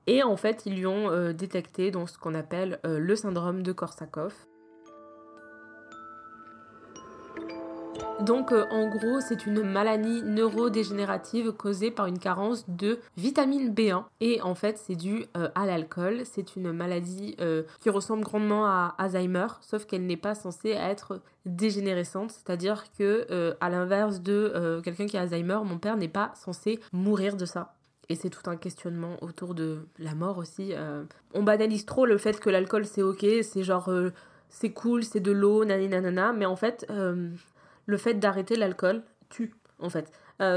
Et 0.07 0.23
en 0.23 0.37
fait, 0.37 0.63
ils 0.65 0.75
lui 0.75 0.87
ont 0.87 1.11
euh, 1.11 1.33
détecté 1.33 1.91
ce 2.07 2.17
qu'on 2.17 2.33
appelle 2.33 2.79
euh, 2.85 2.97
le 2.97 3.15
syndrome 3.17 3.61
de 3.61 3.73
Korsakoff. 3.73 4.47
Donc 8.21 8.51
euh, 8.51 8.65
en 8.71 8.87
gros, 8.87 9.19
c'est 9.19 9.45
une 9.45 9.61
maladie 9.61 10.23
neurodégénérative 10.23 11.51
causée 11.51 11.91
par 11.91 12.07
une 12.07 12.19
carence 12.19 12.67
de 12.69 12.99
vitamine 13.17 13.73
B1 13.73 14.05
et 14.21 14.41
en 14.41 14.55
fait, 14.55 14.77
c'est 14.77 14.95
dû 14.95 15.25
à 15.33 15.65
l'alcool. 15.65 16.21
C'est 16.23 16.55
une 16.55 16.71
maladie 16.71 17.35
qui 17.81 17.89
ressemble 17.89 18.23
grandement 18.23 18.65
à 18.65 18.95
Alzheimer, 18.97 19.47
sauf 19.61 19.85
qu'elle 19.85 20.05
n'est 20.05 20.17
pas 20.17 20.35
censée 20.35 20.69
être 20.69 21.21
dégénérescente, 21.45 22.31
c'est-à-dire 22.31 22.85
que 22.97 23.55
à 23.61 23.69
l'inverse 23.69 24.21
de 24.21 24.81
quelqu'un 24.83 25.05
qui 25.05 25.17
a 25.17 25.21
Alzheimer, 25.21 25.59
mon 25.63 25.77
père 25.77 25.95
n'est 25.95 26.07
pas 26.07 26.31
censé 26.33 26.79
mourir 26.93 27.35
de 27.35 27.45
ça. 27.45 27.76
Et 28.09 28.15
c'est 28.15 28.29
tout 28.29 28.49
un 28.49 28.55
questionnement 28.55 29.17
autour 29.21 29.53
de 29.53 29.85
la 29.99 30.15
mort 30.15 30.37
aussi. 30.37 30.73
Euh. 30.73 31.03
On 31.33 31.43
banalise 31.43 31.85
trop 31.85 32.05
le 32.05 32.17
fait 32.17 32.39
que 32.39 32.49
l'alcool 32.49 32.85
c'est 32.85 33.01
ok, 33.01 33.25
c'est 33.41 33.63
genre 33.63 33.89
euh, 33.89 34.11
c'est 34.49 34.71
cool, 34.71 35.03
c'est 35.03 35.19
de 35.19 35.31
l'eau, 35.31 35.65
nanana, 35.65 36.31
mais 36.31 36.45
en 36.45 36.55
fait, 36.55 36.85
euh, 36.89 37.29
le 37.85 37.97
fait 37.97 38.13
d'arrêter 38.13 38.55
l'alcool 38.55 39.03
tue, 39.29 39.53
en 39.79 39.89
fait. 39.89 40.09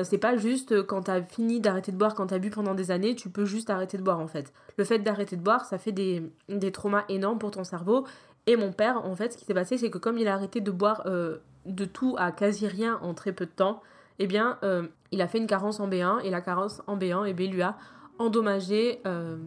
c'est 0.05 0.19
pas 0.19 0.37
juste 0.37 0.83
quand 0.87 1.03
t'as 1.03 1.23
fini 1.23 1.61
d'arrêter 1.61 1.91
de 1.91 1.97
boire, 1.97 2.15
quand 2.15 2.29
t'as 2.29 2.39
bu 2.39 2.51
pendant 2.51 2.75
des 2.75 2.93
années, 2.93 3.17
tu 3.17 3.31
peux 3.31 3.45
juste 3.45 3.69
arrêter 3.69 3.99
de 3.99 4.03
boire 4.03 4.21
en 4.21 4.29
fait. 4.29 4.53
Le 4.77 4.85
fait 4.85 5.01
d'arrêter 5.01 5.37
de 5.37 5.43
boire, 5.43 5.65
ça 5.65 5.79
fait 5.79 5.91
des, 5.91 6.23
des 6.49 6.71
traumas 6.71 7.05
énormes 7.09 7.39
pour 7.41 7.51
ton 7.51 7.65
cerveau. 7.65 8.07
Et 8.47 8.57
mon 8.57 8.73
père, 8.73 9.05
en 9.05 9.17
fait, 9.17 9.33
ce 9.33 9.39
qui 9.39 9.45
s'est 9.45 9.55
passé, 9.55 9.77
c'est 9.77 9.91
que 9.91 9.99
comme 9.99 10.19
il 10.19 10.29
a 10.29 10.35
arrêté 10.35 10.61
de 10.61 10.71
boire 10.71 11.05
de 11.05 11.85
tout 11.85 12.15
à 12.19 12.31
quasi 12.31 12.69
rien 12.69 12.99
en 13.03 13.15
très 13.15 13.33
peu 13.33 13.47
de 13.47 13.51
temps, 13.51 13.83
eh 14.23 14.27
bien, 14.27 14.59
euh, 14.63 14.87
il 15.13 15.23
a 15.23 15.29
fait 15.29 15.39
une 15.39 15.47
carence 15.47 15.81
en 15.81 15.89
B1 15.89 16.21
et 16.23 16.31
la 16.31 16.43
carence 16.43 16.83
en 16.87 16.99
B1 16.99 17.25
eh 17.27 17.47
lui 17.47 17.63
a 17.63 17.79
endommagé 18.19 19.01
euh, 19.07 19.39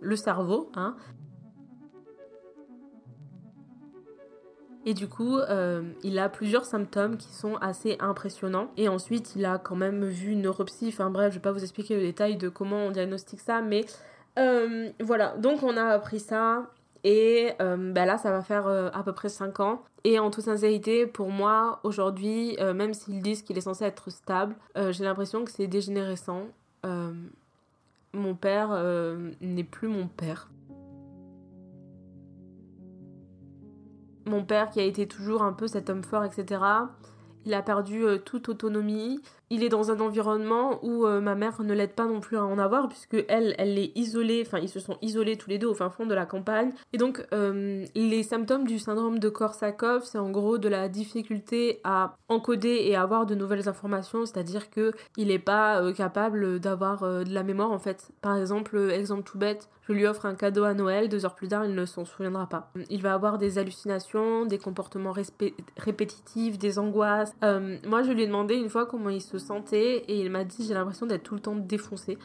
le 0.00 0.16
cerveau. 0.16 0.72
Hein. 0.74 0.96
Et 4.86 4.94
du 4.94 5.06
coup, 5.06 5.36
euh, 5.36 5.82
il 6.02 6.18
a 6.18 6.30
plusieurs 6.30 6.64
symptômes 6.64 7.18
qui 7.18 7.28
sont 7.34 7.56
assez 7.56 7.98
impressionnants. 8.00 8.70
Et 8.78 8.88
ensuite, 8.88 9.36
il 9.36 9.44
a 9.44 9.58
quand 9.58 9.76
même 9.76 10.06
vu 10.06 10.32
une 10.32 10.40
neuropsie. 10.40 10.88
Enfin 10.88 11.10
bref, 11.10 11.32
je 11.32 11.38
vais 11.38 11.42
pas 11.42 11.52
vous 11.52 11.62
expliquer 11.62 11.94
le 11.96 12.00
détail 12.00 12.38
de 12.38 12.48
comment 12.48 12.86
on 12.86 12.90
diagnostique 12.92 13.40
ça, 13.40 13.60
mais 13.60 13.84
voilà. 14.98 15.36
Donc 15.36 15.62
on 15.62 15.76
a 15.76 15.84
appris 15.84 16.20
ça. 16.20 16.70
Et 17.04 17.52
euh, 17.60 17.92
bah 17.92 18.04
là, 18.04 18.18
ça 18.18 18.30
va 18.30 18.42
faire 18.42 18.66
euh, 18.66 18.90
à 18.92 19.02
peu 19.02 19.12
près 19.12 19.28
5 19.28 19.60
ans. 19.60 19.82
Et 20.04 20.18
en 20.18 20.30
toute 20.30 20.44
sincérité, 20.44 21.06
pour 21.06 21.30
moi, 21.30 21.80
aujourd'hui, 21.82 22.56
euh, 22.60 22.74
même 22.74 22.94
s'ils 22.94 23.22
disent 23.22 23.42
qu'il 23.42 23.56
est 23.58 23.62
censé 23.62 23.84
être 23.84 24.10
stable, 24.10 24.54
j'ai 24.76 25.04
l'impression 25.04 25.44
que 25.44 25.50
c'est 25.50 25.66
dégénérescent. 25.66 26.46
mon 28.12 28.34
père 28.34 28.70
n'est 29.40 29.64
plus 29.64 29.88
mon 29.88 30.06
père. 30.06 30.50
Mon 34.26 34.44
père 34.44 34.70
qui 34.70 34.80
a 34.80 34.84
été 34.84 35.06
toujours 35.06 35.42
un 35.42 35.52
peu 35.52 35.66
cet 35.66 35.90
homme 35.90 36.04
fort, 36.04 36.24
etc. 36.24 36.62
Il 37.46 37.54
a 37.54 37.62
perdu 37.62 38.04
toute 38.24 38.48
autonomie 38.48 39.20
il 39.50 39.64
est 39.64 39.68
dans 39.68 39.90
un 39.90 39.98
environnement 39.98 40.78
où 40.82 41.04
euh, 41.04 41.20
ma 41.20 41.34
mère 41.34 41.60
ne 41.62 41.74
l'aide 41.74 41.92
pas 41.92 42.06
non 42.06 42.20
plus 42.20 42.36
à 42.36 42.44
en 42.44 42.58
avoir 42.58 42.88
puisque 42.88 43.24
elle 43.28 43.54
elle 43.58 43.78
est 43.78 43.92
isolée 43.96 44.44
enfin 44.46 44.58
ils 44.58 44.68
se 44.68 44.78
sont 44.78 44.96
isolés 45.02 45.36
tous 45.36 45.50
les 45.50 45.58
deux 45.58 45.66
au 45.66 45.74
fin 45.74 45.90
fond 45.90 46.06
de 46.06 46.14
la 46.14 46.24
campagne 46.24 46.72
et 46.92 46.98
donc 46.98 47.26
euh, 47.34 47.84
les 47.96 48.22
symptômes 48.22 48.66
du 48.66 48.78
syndrome 48.78 49.18
de 49.18 49.28
Korsakoff 49.28 50.04
c'est 50.04 50.18
en 50.18 50.30
gros 50.30 50.58
de 50.58 50.68
la 50.68 50.88
difficulté 50.88 51.80
à 51.82 52.16
encoder 52.28 52.84
et 52.84 52.94
avoir 52.94 53.26
de 53.26 53.34
nouvelles 53.34 53.68
informations 53.68 54.24
c'est-à-dire 54.24 54.70
que 54.70 54.92
il 55.16 55.28
n'est 55.28 55.38
pas 55.40 55.82
euh, 55.82 55.92
capable 55.92 56.60
d'avoir 56.60 57.00
de 57.00 57.34
la 57.34 57.42
mémoire 57.42 57.72
en 57.72 57.78
fait 57.78 58.10
par 58.22 58.36
exemple 58.36 58.78
exemple 58.90 59.24
tout 59.24 59.38
bête 59.38 59.68
je 59.88 59.94
lui 59.94 60.06
offre 60.06 60.24
un 60.26 60.36
cadeau 60.36 60.62
à 60.62 60.72
Noël, 60.72 61.08
deux 61.08 61.24
heures 61.24 61.34
plus 61.34 61.48
tard, 61.48 61.64
il 61.64 61.74
ne 61.74 61.84
s'en 61.84 62.04
souviendra 62.04 62.46
pas. 62.46 62.70
Il 62.90 63.02
va 63.02 63.12
avoir 63.12 63.38
des 63.38 63.58
hallucinations, 63.58 64.46
des 64.46 64.58
comportements 64.58 65.12
répétitifs, 65.76 66.58
des 66.58 66.78
angoisses. 66.78 67.34
moi, 67.42 68.04
je 68.04 68.12
lui 68.12 68.22
ai 68.22 68.26
demandé 68.28 68.54
une 68.54 68.68
fois 68.68 68.86
comment 68.86 69.10
il 69.10 69.20
se 69.20 69.39
santé 69.40 69.96
et 70.10 70.20
il 70.20 70.30
m'a 70.30 70.44
dit 70.44 70.64
j'ai 70.66 70.74
l'impression 70.74 71.06
d'être 71.06 71.24
tout 71.24 71.34
le 71.34 71.40
temps 71.40 71.56
défoncé. 71.56 72.18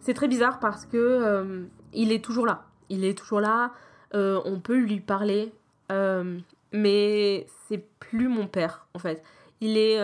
C'est 0.00 0.14
très 0.14 0.28
bizarre 0.28 0.58
parce 0.58 0.86
que 0.86 0.96
euh, 0.96 1.64
il 1.92 2.12
est 2.12 2.24
toujours 2.24 2.46
là. 2.46 2.66
Il 2.88 3.04
est 3.04 3.18
toujours 3.18 3.40
là. 3.40 3.72
Euh, 4.14 4.40
on 4.46 4.58
peut 4.58 4.78
lui 4.78 5.00
parler, 5.00 5.52
euh, 5.92 6.38
mais 6.72 7.46
c'est 7.66 7.84
plus 7.98 8.28
mon 8.28 8.46
père 8.46 8.86
en 8.94 8.98
fait. 8.98 9.22
Il 9.60 9.76
est 9.76 10.00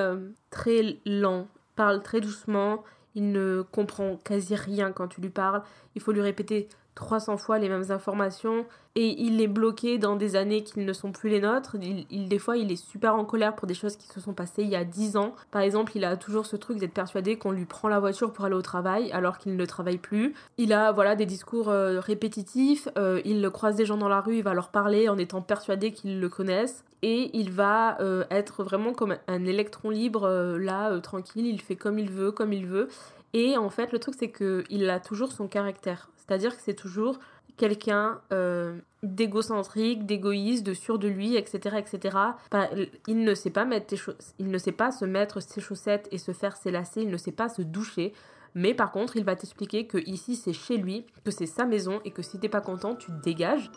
très 0.50 0.98
lent, 1.06 1.46
parle 1.76 2.02
très 2.02 2.20
doucement. 2.20 2.82
Il 3.14 3.30
ne 3.30 3.62
comprend 3.62 4.16
quasi 4.16 4.56
rien 4.56 4.90
quand 4.90 5.06
tu 5.06 5.20
lui 5.20 5.30
parles. 5.30 5.62
Il 5.94 6.02
faut 6.02 6.10
lui 6.10 6.20
répéter 6.20 6.68
300 6.94 7.36
fois 7.38 7.58
les 7.58 7.68
mêmes 7.68 7.90
informations 7.90 8.64
et 8.96 9.20
il 9.20 9.40
est 9.40 9.48
bloqué 9.48 9.98
dans 9.98 10.14
des 10.14 10.36
années 10.36 10.62
qui 10.62 10.78
ne 10.78 10.92
sont 10.92 11.10
plus 11.10 11.28
les 11.28 11.40
nôtres. 11.40 11.76
Il, 12.10 12.28
des 12.28 12.38
fois, 12.38 12.56
il 12.56 12.70
est 12.70 12.76
super 12.76 13.16
en 13.16 13.24
colère 13.24 13.56
pour 13.56 13.66
des 13.66 13.74
choses 13.74 13.96
qui 13.96 14.06
se 14.06 14.20
sont 14.20 14.34
passées 14.34 14.62
il 14.62 14.68
y 14.68 14.76
a 14.76 14.84
10 14.84 15.16
ans. 15.16 15.34
Par 15.50 15.62
exemple, 15.62 15.92
il 15.96 16.04
a 16.04 16.16
toujours 16.16 16.46
ce 16.46 16.54
truc 16.54 16.78
d'être 16.78 16.92
persuadé 16.92 17.36
qu'on 17.36 17.50
lui 17.50 17.64
prend 17.64 17.88
la 17.88 17.98
voiture 17.98 18.32
pour 18.32 18.44
aller 18.44 18.54
au 18.54 18.62
travail 18.62 19.10
alors 19.10 19.38
qu'il 19.38 19.56
ne 19.56 19.64
travaille 19.64 19.98
plus. 19.98 20.34
Il 20.58 20.72
a 20.72 20.92
voilà 20.92 21.16
des 21.16 21.26
discours 21.26 21.70
euh, 21.70 21.98
répétitifs. 21.98 22.88
Euh, 22.96 23.20
il 23.24 23.48
croise 23.50 23.74
des 23.74 23.84
gens 23.84 23.96
dans 23.96 24.08
la 24.08 24.20
rue, 24.20 24.36
il 24.36 24.44
va 24.44 24.54
leur 24.54 24.68
parler 24.68 25.08
en 25.08 25.18
étant 25.18 25.42
persuadé 25.42 25.90
qu'ils 25.90 26.20
le 26.20 26.28
connaissent. 26.28 26.84
Et 27.02 27.36
il 27.36 27.50
va 27.50 28.00
euh, 28.00 28.24
être 28.30 28.62
vraiment 28.62 28.92
comme 28.92 29.16
un 29.26 29.44
électron 29.44 29.90
libre, 29.90 30.28
là, 30.56 30.98
tranquille. 31.00 31.46
Il 31.46 31.60
fait 31.60 31.76
comme 31.76 31.98
il 31.98 32.10
veut, 32.10 32.30
comme 32.30 32.52
il 32.52 32.66
veut. 32.66 32.88
Et 33.34 33.58
en 33.58 33.68
fait, 33.68 33.90
le 33.90 33.98
truc, 33.98 34.14
c'est 34.16 34.30
qu'il 34.30 34.88
a 34.88 35.00
toujours 35.00 35.32
son 35.32 35.48
caractère. 35.48 36.08
C'est-à-dire 36.26 36.56
que 36.56 36.62
c'est 36.62 36.74
toujours 36.74 37.18
quelqu'un 37.56 38.20
euh, 38.32 38.78
d'égocentrique, 39.02 40.06
d'égoïste, 40.06 40.64
de 40.64 40.74
sûr 40.74 40.98
de 40.98 41.08
lui, 41.08 41.36
etc., 41.36 41.76
etc. 41.78 42.18
il 43.06 43.24
ne 43.24 43.34
sait 43.34 43.50
pas 43.50 44.90
se 44.90 45.04
mettre 45.04 45.40
ses 45.40 45.60
chaussettes 45.60 46.08
et 46.10 46.18
se 46.18 46.32
faire 46.32 46.56
ses 46.56 46.70
lacets, 46.70 47.02
il 47.02 47.10
ne 47.10 47.16
sait 47.16 47.32
pas 47.32 47.48
se 47.48 47.62
doucher. 47.62 48.12
Mais 48.54 48.72
par 48.74 48.92
contre, 48.92 49.16
il 49.16 49.24
va 49.24 49.36
t'expliquer 49.36 49.86
que 49.86 49.98
ici 49.98 50.36
c'est 50.36 50.52
chez 50.52 50.76
lui, 50.76 51.06
que 51.24 51.30
c'est 51.30 51.46
sa 51.46 51.64
maison 51.64 52.00
et 52.04 52.10
que 52.10 52.22
si 52.22 52.38
t'es 52.38 52.48
pas 52.48 52.60
content, 52.60 52.94
tu 52.94 53.10
dégages. 53.22 53.70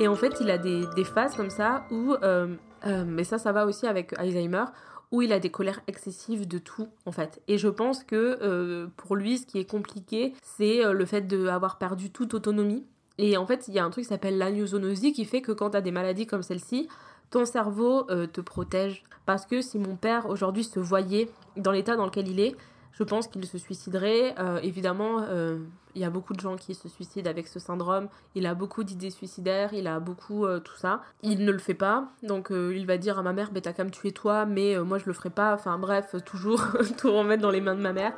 Et 0.00 0.08
en 0.08 0.16
fait, 0.16 0.40
il 0.40 0.50
a 0.50 0.58
des, 0.58 1.04
phases 1.04 1.36
comme 1.36 1.50
ça 1.50 1.84
où, 1.90 2.14
euh, 2.14 2.56
euh, 2.86 3.04
mais 3.06 3.24
ça, 3.24 3.38
ça 3.38 3.52
va 3.52 3.66
aussi 3.66 3.86
avec 3.86 4.18
Alzheimer, 4.18 4.64
où 5.12 5.22
il 5.22 5.32
a 5.32 5.38
des 5.38 5.50
colères 5.50 5.80
excessives 5.86 6.48
de 6.48 6.58
tout 6.58 6.88
en 7.06 7.12
fait. 7.12 7.40
Et 7.46 7.58
je 7.58 7.68
pense 7.68 8.02
que 8.02 8.38
euh, 8.42 8.88
pour 8.96 9.14
lui, 9.14 9.38
ce 9.38 9.46
qui 9.46 9.58
est 9.58 9.70
compliqué, 9.70 10.34
c'est 10.42 10.84
euh, 10.84 10.92
le 10.92 11.04
fait 11.04 11.28
d'avoir 11.28 11.78
perdu 11.78 12.10
toute 12.10 12.34
autonomie. 12.34 12.84
Et 13.18 13.36
en 13.36 13.46
fait, 13.46 13.68
il 13.68 13.74
y 13.74 13.78
a 13.78 13.84
un 13.84 13.90
truc 13.90 14.04
qui 14.04 14.08
s'appelle 14.08 14.38
l'anusoonosie 14.38 15.12
qui 15.12 15.26
fait 15.26 15.42
que 15.42 15.52
quand 15.52 15.70
tu 15.70 15.76
as 15.76 15.82
des 15.82 15.90
maladies 15.92 16.26
comme 16.26 16.42
celle-ci, 16.42 16.88
ton 17.30 17.44
cerveau 17.44 18.10
euh, 18.10 18.26
te 18.26 18.40
protège. 18.40 19.04
Parce 19.26 19.46
que 19.46 19.60
si 19.60 19.78
mon 19.78 19.96
père 19.96 20.28
aujourd'hui 20.28 20.64
se 20.64 20.80
voyait 20.80 21.28
dans 21.56 21.70
l'état 21.70 21.94
dans 21.94 22.06
lequel 22.06 22.26
il 22.28 22.40
est, 22.40 22.56
je 22.92 23.02
pense 23.02 23.26
qu'il 23.26 23.44
se 23.46 23.58
suiciderait. 23.58 24.34
Euh, 24.38 24.60
évidemment, 24.62 25.24
euh, 25.28 25.58
il 25.94 26.02
y 26.02 26.04
a 26.04 26.10
beaucoup 26.10 26.34
de 26.34 26.40
gens 26.40 26.56
qui 26.56 26.74
se 26.74 26.88
suicident 26.88 27.28
avec 27.28 27.48
ce 27.48 27.58
syndrome. 27.58 28.08
Il 28.34 28.46
a 28.46 28.54
beaucoup 28.54 28.84
d'idées 28.84 29.10
suicidaires, 29.10 29.72
il 29.72 29.86
a 29.86 29.98
beaucoup 29.98 30.44
euh, 30.44 30.60
tout 30.60 30.76
ça. 30.76 31.00
Il 31.22 31.44
ne 31.44 31.52
le 31.52 31.58
fait 31.58 31.74
pas, 31.74 32.08
donc 32.22 32.50
il 32.50 32.86
va 32.86 32.98
dire 32.98 33.18
à 33.18 33.22
ma 33.22 33.32
mère, 33.32 33.50
bah, 33.50 33.60
t'as 33.60 33.72
qu'à 33.72 33.84
me 33.84 33.90
toi, 34.10 34.46
mais 34.46 34.76
moi 34.78 34.98
je 34.98 35.06
le 35.06 35.12
ferai 35.12 35.30
pas. 35.30 35.54
Enfin 35.54 35.78
bref, 35.78 36.14
toujours 36.24 36.62
tout 36.98 37.12
remettre 37.12 37.42
dans 37.42 37.50
les 37.50 37.60
mains 37.60 37.74
de 37.74 37.80
ma 37.80 37.92
mère. 37.92 38.12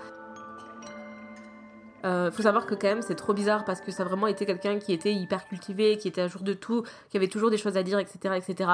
faut 2.32 2.42
savoir 2.42 2.66
que 2.66 2.74
quand 2.74 2.88
même 2.88 3.02
c'est 3.02 3.14
trop 3.14 3.32
bizarre 3.32 3.64
parce 3.64 3.80
que 3.80 3.92
ça 3.92 4.02
a 4.02 4.06
vraiment 4.06 4.26
été 4.26 4.46
quelqu'un 4.46 4.78
qui 4.78 4.92
était 4.92 5.12
hyper 5.12 5.46
cultivé, 5.46 5.98
qui 5.98 6.08
était 6.08 6.22
à 6.22 6.28
jour 6.28 6.42
de 6.42 6.54
tout, 6.54 6.84
qui 7.10 7.16
avait 7.16 7.28
toujours 7.28 7.50
des 7.50 7.58
choses 7.58 7.76
à 7.76 7.82
dire, 7.82 7.98
etc. 7.98 8.34
etc. 8.36 8.70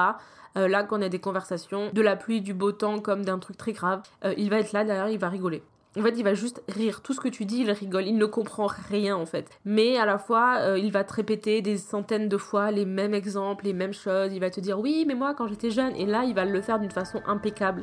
là, 0.55 0.83
quand 0.83 0.99
on 0.99 1.01
a 1.01 1.09
des 1.09 1.19
conversations, 1.19 1.91
de 1.93 2.01
la 2.01 2.15
pluie, 2.15 2.41
du 2.41 2.53
beau 2.53 2.71
temps, 2.71 2.99
comme 2.99 3.23
d'un 3.23 3.39
truc 3.39 3.57
très 3.57 3.73
grave, 3.73 4.01
il 4.37 4.49
va 4.49 4.59
être 4.59 4.71
là 4.71 4.83
derrière, 4.83 5.09
il 5.09 5.19
va 5.19 5.29
rigoler. 5.29 5.63
En 5.97 6.03
fait, 6.03 6.13
il 6.17 6.23
va 6.23 6.33
juste 6.33 6.63
rire. 6.69 7.01
Tout 7.01 7.13
ce 7.13 7.19
que 7.19 7.27
tu 7.27 7.43
dis, 7.43 7.59
il 7.61 7.71
rigole. 7.71 8.07
Il 8.07 8.17
ne 8.17 8.25
comprend 8.25 8.67
rien, 8.67 9.17
en 9.17 9.25
fait. 9.25 9.49
Mais 9.65 9.97
à 9.97 10.05
la 10.05 10.17
fois, 10.17 10.59
euh, 10.59 10.79
il 10.79 10.91
va 10.91 11.03
te 11.03 11.13
répéter 11.13 11.61
des 11.61 11.77
centaines 11.77 12.29
de 12.29 12.37
fois 12.37 12.71
les 12.71 12.85
mêmes 12.85 13.13
exemples, 13.13 13.65
les 13.65 13.73
mêmes 13.73 13.93
choses. 13.93 14.31
Il 14.33 14.39
va 14.39 14.49
te 14.49 14.61
dire 14.61 14.79
oui, 14.79 15.03
mais 15.05 15.15
moi, 15.15 15.33
quand 15.33 15.47
j'étais 15.47 15.69
jeune. 15.69 15.93
Et 15.97 16.05
là, 16.05 16.23
il 16.23 16.33
va 16.33 16.45
le 16.45 16.61
faire 16.61 16.79
d'une 16.79 16.91
façon 16.91 17.21
impeccable. 17.27 17.81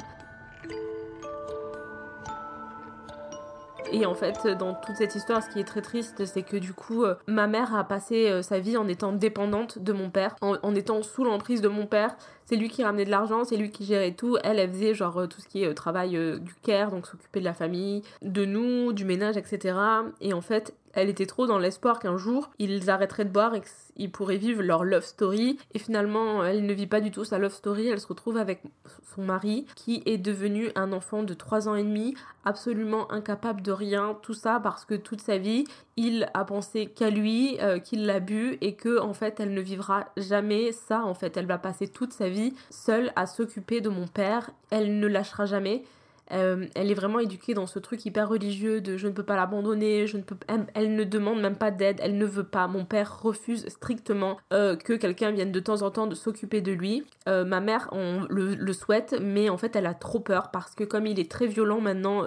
Et 3.92 4.06
en 4.06 4.14
fait, 4.14 4.46
dans 4.58 4.74
toute 4.74 4.96
cette 4.96 5.14
histoire, 5.14 5.42
ce 5.42 5.50
qui 5.50 5.60
est 5.60 5.64
très 5.64 5.82
triste, 5.82 6.24
c'est 6.24 6.42
que 6.42 6.56
du 6.56 6.72
coup, 6.72 7.04
euh, 7.04 7.14
ma 7.26 7.46
mère 7.46 7.74
a 7.74 7.84
passé 7.84 8.28
euh, 8.28 8.42
sa 8.42 8.58
vie 8.58 8.76
en 8.76 8.86
étant 8.88 9.12
dépendante 9.12 9.78
de 9.78 9.92
mon 9.92 10.10
père, 10.10 10.36
en, 10.40 10.74
étant 10.74 11.02
sous 11.02 11.24
l'emprise 11.24 11.60
de 11.60 11.68
mon 11.68 11.86
père. 11.86 12.16
C'est 12.44 12.56
lui 12.56 12.68
qui 12.68 12.82
ramenait 12.82 13.04
de 13.04 13.10
l'argent, 13.10 13.44
c'est 13.44 13.56
lui 13.56 13.70
qui 13.70 13.84
gérait 13.84 14.12
tout. 14.12 14.38
Elle, 14.42 14.58
elle 14.58 14.70
faisait 14.70 14.94
genre 14.94 15.18
euh, 15.18 15.26
tout 15.26 15.40
ce 15.40 15.48
qui 15.48 15.62
est 15.62 15.74
travail 15.74 16.10
du 16.40 16.54
care, 16.62 16.90
donc 16.90 17.06
s'occuper 17.06 17.40
de 17.40 17.44
la 17.44 17.54
famille, 17.54 18.02
de 18.22 18.44
nous, 18.44 18.92
du 18.92 19.04
ménage, 19.04 19.36
etc. 19.36 19.76
Et 20.20 20.32
en 20.32 20.40
fait, 20.40 20.74
elle 20.94 21.08
était 21.08 21.26
trop 21.26 21.46
dans 21.46 21.58
l'espoir 21.58 21.98
qu'un 21.98 22.16
jour, 22.16 22.50
ils 22.58 22.90
arrêteraient 22.90 23.24
de 23.24 23.30
boire 23.30 23.54
et 23.54 23.62
qu'ils 23.96 24.10
pourraient 24.10 24.36
vivre 24.36 24.62
leur 24.62 24.84
love 24.84 25.04
story. 25.04 25.58
Et 25.74 25.78
finalement, 25.78 26.44
elle 26.44 26.66
ne 26.66 26.72
vit 26.72 26.86
pas 26.86 27.00
du 27.00 27.10
tout 27.10 27.24
sa 27.24 27.38
love 27.38 27.52
story. 27.52 27.88
Elle 27.88 28.00
se 28.00 28.06
retrouve 28.06 28.36
avec 28.36 28.62
son 29.14 29.22
mari, 29.22 29.66
qui 29.74 30.02
est 30.06 30.18
devenu 30.18 30.70
un 30.74 30.92
enfant 30.92 31.22
de 31.22 31.34
3 31.34 31.68
ans 31.68 31.74
et 31.74 31.84
demi, 31.84 32.14
absolument 32.44 33.10
incapable 33.12 33.62
de 33.62 33.72
rien. 33.72 34.16
Tout 34.22 34.34
ça 34.34 34.60
parce 34.62 34.84
que 34.84 34.94
toute 34.94 35.20
sa 35.20 35.38
vie, 35.38 35.64
il 35.96 36.28
a 36.34 36.44
pensé 36.44 36.86
qu'à 36.86 37.10
lui, 37.10 37.58
euh, 37.60 37.78
qu'il 37.78 38.06
l'a 38.06 38.20
bu 38.20 38.58
et 38.60 38.74
que, 38.74 39.00
en 39.00 39.14
fait, 39.14 39.40
elle 39.40 39.54
ne 39.54 39.60
vivra 39.60 40.06
jamais 40.16 40.72
ça. 40.72 41.04
En 41.04 41.14
fait, 41.14 41.36
elle 41.36 41.46
va 41.46 41.58
passer 41.58 41.88
toute 41.88 42.12
sa 42.12 42.28
vie 42.28 42.54
seule 42.70 43.12
à 43.16 43.26
s'occuper 43.26 43.80
de 43.80 43.88
mon 43.88 44.06
père. 44.06 44.50
Elle 44.70 44.98
ne 44.98 45.06
lâchera 45.06 45.46
jamais. 45.46 45.84
Euh, 46.32 46.66
elle 46.74 46.90
est 46.90 46.94
vraiment 46.94 47.20
éduquée 47.20 47.54
dans 47.54 47.66
ce 47.66 47.78
truc 47.78 48.04
hyper 48.04 48.28
religieux 48.28 48.80
de 48.80 48.96
je 48.96 49.06
ne 49.06 49.12
peux 49.12 49.22
pas 49.22 49.36
l'abandonner, 49.36 50.06
je 50.06 50.16
ne 50.16 50.22
peux 50.22 50.36
elle, 50.74 50.94
ne 50.94 51.04
demande 51.04 51.40
même 51.40 51.56
pas 51.56 51.70
d'aide, 51.70 51.98
elle 52.02 52.18
ne 52.18 52.26
veut 52.26 52.44
pas. 52.44 52.68
Mon 52.68 52.84
père 52.84 53.22
refuse 53.22 53.66
strictement 53.68 54.38
euh, 54.52 54.76
que 54.76 54.92
quelqu'un 54.92 55.30
vienne 55.30 55.52
de 55.52 55.60
temps 55.60 55.82
en 55.82 55.90
temps 55.90 56.06
de 56.06 56.14
s'occuper 56.14 56.60
de 56.60 56.72
lui. 56.72 57.04
Euh, 57.28 57.44
ma 57.44 57.60
mère 57.60 57.90
le, 58.28 58.72
souhaite, 58.72 59.16
mais 59.20 59.48
en 59.48 59.56
fait 59.56 59.74
elle 59.76 59.86
a 59.86 59.94
trop 59.94 60.20
peur 60.20 60.50
parce 60.50 60.74
que 60.74 60.84
comme 60.84 61.06
il 61.06 61.18
est 61.18 61.30
très 61.30 61.46
violent 61.46 61.80
maintenant 61.80 62.22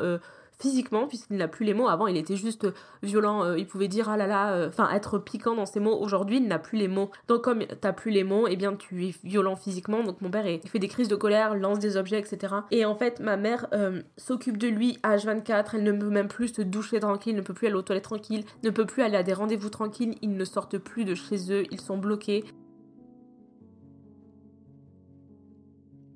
physiquement, 0.61 1.07
puisqu'il 1.07 1.37
n'a 1.37 1.47
plus 1.47 1.65
les 1.65 1.73
mots. 1.73 1.87
Avant, 1.87 2.07
il 2.07 2.17
était 2.17 2.35
juste 2.35 2.67
violent, 3.03 3.43
euh, 3.43 3.57
il 3.57 3.65
pouvait 3.65 3.87
dire 3.87 4.09
ah 4.09 4.17
là 4.17 4.27
là, 4.27 4.53
euh, 4.53 4.67
enfin 4.69 4.89
être 4.91 5.17
piquant 5.17 5.55
dans 5.55 5.65
ses 5.65 5.79
mots. 5.79 5.97
Aujourd'hui, 5.99 6.37
il 6.37 6.47
n'a 6.47 6.59
plus 6.59 6.77
les 6.77 6.87
mots. 6.87 7.09
Donc, 7.27 7.43
comme 7.43 7.65
t'as 7.65 7.93
plus 7.93 8.11
les 8.11 8.23
mots, 8.23 8.47
et 8.47 8.53
eh 8.53 8.55
bien 8.55 8.75
tu 8.75 9.07
es 9.07 9.13
violent 9.23 9.55
physiquement. 9.55 10.03
Donc, 10.03 10.21
mon 10.21 10.29
père 10.29 10.45
fait 10.65 10.79
des 10.79 10.87
crises 10.87 11.07
de 11.07 11.15
colère, 11.15 11.55
lance 11.55 11.79
des 11.79 11.97
objets, 11.97 12.19
etc. 12.19 12.55
Et 12.71 12.85
en 12.85 12.95
fait, 12.95 13.19
ma 13.19 13.37
mère 13.37 13.67
euh, 13.73 14.01
s'occupe 14.17 14.57
de 14.57 14.67
lui 14.67 14.99
H24. 15.03 15.71
Elle 15.73 15.83
ne 15.83 15.91
peut 15.91 16.09
même 16.09 16.27
plus 16.27 16.49
se 16.49 16.61
doucher 16.61 16.99
tranquille, 16.99 17.35
ne 17.35 17.41
peut 17.41 17.53
plus 17.53 17.67
aller 17.67 17.75
aux 17.75 17.81
toilettes 17.81 18.03
tranquille, 18.03 18.43
ne 18.63 18.69
peut 18.69 18.85
plus 18.85 19.03
aller 19.03 19.17
à 19.17 19.23
des 19.23 19.33
rendez-vous 19.33 19.69
tranquilles. 19.69 20.15
Ils 20.21 20.35
ne 20.35 20.45
sortent 20.45 20.77
plus 20.77 21.05
de 21.05 21.15
chez 21.15 21.51
eux, 21.51 21.63
ils 21.71 21.81
sont 21.81 21.97
bloqués. 21.97 22.45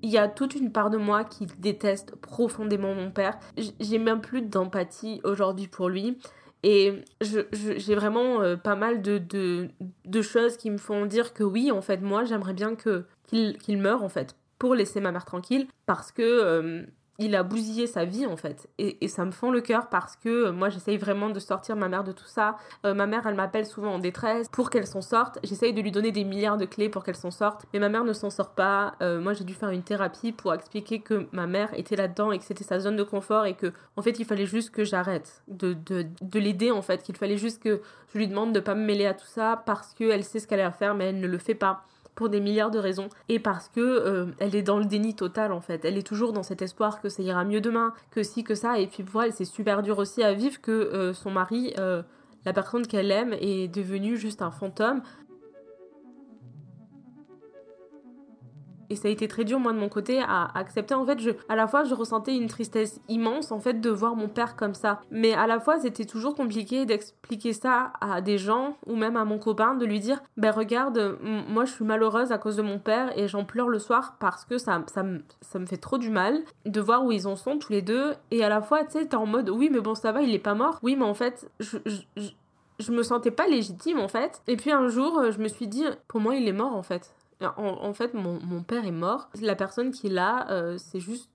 Il 0.06 0.12
y 0.12 0.20
a 0.20 0.28
toute 0.28 0.54
une 0.54 0.72
part 0.72 0.92
de 0.92 0.98
moi 0.98 1.24
qui 1.24 1.48
déteste 1.58 2.16
profondément 2.18 2.94
mon 2.94 3.10
père. 3.10 3.40
J'ai 3.80 3.98
même 3.98 4.22
plus 4.22 4.44
d'empathie 4.44 5.20
aujourd'hui 5.24 5.68
pour 5.68 5.90
lui. 5.90 6.20
Et 6.62 7.04
j'ai 7.22 7.96
vraiment 7.96 8.42
euh, 8.42 8.56
pas 8.56 8.76
mal 8.76 9.02
de, 9.02 9.68
choses 10.22 10.58
qui 10.58 10.70
me 10.70 10.78
font 10.78 11.08
dire 11.08 11.34
que 11.34 11.44
oui, 11.44 11.72
en 11.72 11.82
fait, 11.82 12.02
moi, 12.02 12.24
j'aimerais 12.24 12.54
bien 12.54 12.76
qu'il 12.76 13.78
meure, 13.80 14.04
en 14.04 14.10
fait, 14.10 14.36
pour 14.60 14.76
laisser 14.76 15.02
ma 15.02 15.12
mère 15.12 15.26
tranquille. 15.26 15.68
Parce 15.88 16.12
que 16.12 16.22
euh, 16.22 16.84
il 17.18 17.36
a 17.36 17.44
bousillé 17.44 17.88
sa 17.88 18.06
vie 18.06 18.26
en 18.26 18.36
fait. 18.36 18.68
Et, 18.78 19.08
ça 19.08 19.24
me 19.24 19.32
fend 19.32 19.52
le 19.52 19.62
cœur 19.62 19.88
parce 19.90 20.16
que 20.16 20.48
euh, 20.48 20.52
moi 20.52 20.70
j'essaye 20.70 20.98
vraiment 20.98 21.30
de 21.30 21.40
sortir 21.40 21.76
ma 21.76 21.88
mère 21.88 22.04
de 22.04 22.12
tout 22.12 22.26
ça. 22.26 22.58
Euh, 22.86 22.94
ma 22.94 23.06
mère 23.06 23.26
elle 23.26 23.36
m'appelle 23.36 23.66
souvent 23.66 23.94
en 23.94 24.00
détresse 24.00 24.50
pour 24.50 24.70
qu'elle 24.70 24.88
s'en 24.88 25.02
sorte. 25.02 25.40
J'essaye 25.44 25.74
de 25.74 25.82
lui 25.82 25.92
donner 25.92 26.12
des 26.12 26.24
milliards 26.24 26.58
de 26.58 26.66
clés 26.66 26.90
pour 26.90 27.04
qu'elle 27.04 27.16
s'en 27.16 27.32
sorte. 27.32 27.66
Mais 27.74 27.80
ma 27.80 27.90
mère 27.90 28.04
ne 28.04 28.14
s'en 28.14 28.30
sort 28.30 28.52
pas. 28.52 28.96
Euh, 29.02 29.22
moi 29.22 29.34
j'ai 29.34 29.44
dû 29.44 29.54
faire 29.54 29.70
une 29.70 29.84
thérapie 29.84 30.32
pour 30.32 30.54
expliquer 30.54 31.00
que 31.00 31.28
ma 31.32 31.48
mère 31.48 31.70
était 31.78 31.96
là-dedans 31.96 32.32
et 32.32 32.40
que 32.40 32.46
c'était 32.46 32.64
sa 32.64 32.80
zone 32.80 32.98
de 32.98 33.04
confort 33.04 33.46
et 33.46 33.54
que 33.54 33.72
en 33.96 34.02
fait 34.02 34.20
il 34.20 34.26
fallait 34.26 34.46
juste 34.46 34.72
que 34.72 34.84
j'arrête 34.84 35.44
de, 35.48 35.74
de, 35.74 36.06
de 36.22 36.40
l'aider 36.40 36.72
en 36.72 36.82
fait. 36.82 37.04
Qu'il 37.04 37.16
fallait 37.16 37.38
juste 37.38 37.62
que 37.62 37.82
je 38.14 38.18
lui 38.18 38.28
demande 38.28 38.54
de 38.54 38.60
pas 38.60 38.76
me 38.76 38.84
mêler 38.84 39.06
à 39.06 39.14
tout 39.14 39.28
ça 39.28 39.64
parce 39.66 39.94
qu'elle 39.94 40.24
sait 40.24 40.40
ce 40.40 40.48
qu'elle 40.48 40.60
a 40.60 40.68
à 40.68 40.72
faire 40.72 40.96
mais 40.96 41.06
elle 41.06 41.20
ne 41.20 41.28
le 41.28 41.38
fait 41.38 41.56
pas 41.56 41.86
pour 42.16 42.30
des 42.30 42.40
milliards 42.40 42.72
de 42.72 42.80
raisons. 42.80 43.10
Et 43.30 43.40
parce 43.40 43.70
que 43.70 43.82
euh, 43.82 44.26
elle 44.40 44.56
est 44.56 44.64
dans 44.64 44.80
le 44.80 44.86
déni 44.86 45.14
total 45.16 45.52
en 45.52 45.62
fait. 45.62 45.86
Elle 45.86 45.98
est 45.98 46.08
toujours 46.08 46.34
dans 46.34 46.44
cet 46.44 46.62
espoir 46.62 47.02
que 47.02 47.10
ça 47.10 47.22
ira 47.22 47.44
mieux 47.44 47.62
demain, 47.62 47.94
que 48.12 48.24
si 48.24 48.44
que 48.44 48.56
ça. 48.56 48.80
Et 48.80 48.88
puis 48.88 49.04
pour 49.04 49.22
elle 49.24 49.34
c'est 49.34 49.46
super 49.46 49.84
dur 49.84 50.00
aussi 50.00 50.24
à 50.24 50.34
vivre 50.34 50.60
que 50.62 50.72
euh, 50.72 51.14
son 51.14 51.32
mari 51.32 51.74
euh, 51.78 52.02
la 52.46 52.54
personne 52.54 52.86
qu'elle 52.86 53.12
aime 53.12 53.36
est 53.40 53.68
devenue 53.68 54.18
juste 54.18 54.42
un 54.42 54.52
fantôme 54.52 55.02
Et 58.90 58.96
ça 58.96 59.08
a 59.08 59.12
été 59.12 59.28
très 59.28 59.44
dur, 59.44 59.60
moi, 59.60 59.74
de 59.74 59.80
mon 59.80 59.90
côté, 59.90 60.22
à 60.22 60.50
accepter. 60.58 60.94
En 60.94 61.06
fait, 61.06 61.20
je, 61.20 61.32
à 61.50 61.56
la 61.56 61.68
fois, 61.68 61.84
je 61.84 61.94
ressentais 61.94 62.36
une 62.36 62.48
tristesse 62.48 63.00
immense, 63.08 63.52
en 63.52 63.60
fait, 63.60 63.82
de 63.82 63.90
voir 63.90 64.16
mon 64.16 64.28
père 64.28 64.56
comme 64.56 64.74
ça. 64.74 65.02
Mais 65.12 65.34
à 65.34 65.48
la 65.48 65.60
fois, 65.60 65.80
c'était 65.80 66.06
toujours 66.06 66.36
compliqué 66.36 66.86
d'expliquer 66.86 67.54
ça 67.54 67.94
à 68.02 68.22
des 68.22 68.38
gens, 68.38 68.78
ou 68.86 68.96
même 68.96 69.18
à 69.18 69.26
mon 69.26 69.40
copain, 69.40 69.76
de 69.76 69.86
lui 69.86 70.00
dire, 70.00 70.22
ben 70.38 70.52
regarde, 70.52 71.18
moi, 71.50 71.66
je 71.66 71.72
suis 71.72 71.86
malheureuse 71.86 72.32
à 72.32 72.38
cause 72.38 72.56
de 72.56 72.62
mon 72.62 72.80
père, 72.80 73.18
et 73.18 73.28
j'en 73.28 73.44
pleure 73.44 73.70
le 73.70 73.80
soir 73.80 74.16
parce 74.20 74.46
que 74.46 74.58
ça, 74.58 74.84
ça, 74.94 75.04
ça 75.42 75.60
me 75.60 75.66
fait 75.66 75.78
trop 75.78 75.98
du 75.98 76.10
mal 76.10 76.40
de 76.66 76.82
voir 76.82 77.04
où 77.06 77.12
ils 77.12 77.28
en 77.28 77.36
sont 77.36 77.58
tous 77.58 77.72
les 77.72 77.82
deux. 77.82 78.14
Et 78.32 78.44
à 78.44 78.50
la 78.50 78.62
fois, 78.62 78.84
tu 78.84 78.92
sais, 78.92 79.06
t'es 79.06 79.16
en 79.16 79.26
mode, 79.26 79.50
oui, 79.50 79.70
mais 79.72 79.80
bon, 79.80 79.96
ça 79.96 80.12
va, 80.12 80.22
il 80.22 80.34
est 80.34 80.40
pas 80.40 80.56
mort. 80.56 80.80
Oui, 80.84 80.96
mais 80.96 81.06
en 81.06 81.14
fait, 81.14 81.50
je, 81.60 81.78
je, 81.86 82.30
je 82.80 82.92
me 82.92 83.04
sentais 83.04 83.32
pas 83.32 83.48
légitime, 83.48 84.00
en 84.00 84.08
fait. 84.08 84.42
Et 84.48 84.58
puis 84.58 84.72
un 84.72 84.88
jour, 84.88 85.32
je 85.32 85.40
me 85.40 85.48
suis 85.48 85.68
dit, 85.68 85.86
pour 86.08 86.20
moi, 86.20 86.36
il 86.36 86.48
est 86.48 86.54
mort, 86.54 86.76
en 86.76 86.84
fait. 86.84 87.14
En, 87.42 87.94
fait, 87.94 88.14
mon, 88.14 88.40
mon, 88.42 88.64
père 88.64 88.86
est 88.86 88.92
mort. 88.92 89.30
La 89.42 89.56
personne 89.56 89.92
qui 89.92 90.10
l'a, 90.10 90.50
euh, 90.52 90.78
c'est 90.78 91.00
juste. 91.00 91.30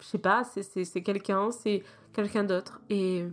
Je 0.00 0.06
sais 0.06 0.18
pas, 0.18 0.42
c'est 0.44 1.02
quelqu'un, 1.02 1.50
c'est 1.50 1.82
quelqu'un 2.12 2.44
d'autre. 2.44 2.80
Et. 2.90 3.26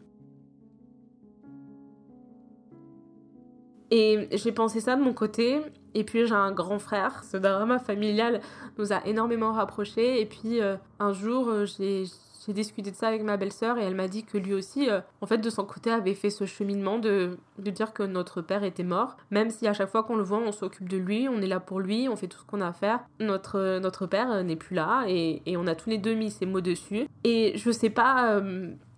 Et 3.92 4.28
j'ai 4.38 4.52
pensé 4.52 4.82
ça 4.82 4.96
de 4.96 5.02
mon 5.02 5.14
côté. 5.14 5.62
Et 5.96 6.04
puis 6.04 6.28
j'ai 6.28 6.36
un 6.36 6.52
grand 6.52 6.80
frère. 6.80 7.24
Ce 7.24 7.38
drama 7.38 7.80
familial 7.80 8.42
nous 8.78 8.94
a 8.94 9.04
énormément 9.08 9.52
rapprochés. 9.54 10.22
Et 10.22 10.26
puis 10.26 10.62
euh, 10.62 10.76
un 11.00 11.14
jour, 11.14 11.50
euh, 11.50 11.66
j'ai 11.66 12.06
j'ai 12.46 12.54
discuté 12.54 12.92
de 12.92 12.96
ça 12.96 13.08
avec 13.08 13.24
ma 13.24 13.38
belle-sœur 13.38 13.78
et 13.78 13.84
elle 13.84 13.96
m'a 13.96 14.08
dit 14.08 14.24
que 14.24 14.38
lui 14.38 14.54
aussi, 14.54 14.90
euh, 14.90 15.02
en 15.22 15.26
fait, 15.26 15.38
de 15.38 15.50
son 15.50 15.66
côté, 15.66 15.92
avait 15.92 16.14
fait 16.14 16.30
ce 16.30 16.46
cheminement 16.46 17.00
de, 17.00 17.38
de 17.58 17.72
dire 17.72 17.94
que 17.94 18.04
notre 18.04 18.42
père 18.42 18.64
était 18.64 18.84
mort. 18.84 19.18
Même 19.32 19.50
si 19.50 19.68
à 19.68 19.74
chaque 19.74 19.90
fois 19.90 20.04
qu'on 20.04 20.16
le 20.16 20.24
voit, 20.24 20.40
on 20.40 20.52
s'occupe 20.52 20.88
de 20.90 20.98
lui, 20.98 21.28
on 21.30 21.42
est 21.42 21.48
là 21.48 21.60
pour 21.60 21.80
lui, 21.80 22.08
on 22.10 22.16
fait 22.16 22.28
tout 22.28 22.40
ce 22.40 22.46
qu'on 22.46 22.62
a 22.62 22.68
à 22.68 22.74
faire. 22.74 23.02
Notre, 23.20 23.58
euh, 23.58 23.80
notre 23.80 24.06
père 24.06 24.32
euh, 24.32 24.44
n'est 24.44 24.56
plus 24.56 24.76
là 24.76 25.06
et, 25.08 25.42
et, 25.46 25.58
on 25.58 25.68
a 25.68 25.76
tous 25.76 25.90
les 25.90 25.98
deux 25.98 26.14
mis 26.14 26.32
ses 26.32 26.46
mots 26.46 26.62
dessus. 26.62 27.08
Et 27.24 27.54
je 27.58 27.72
sais 27.72 27.90
pas 27.90 28.42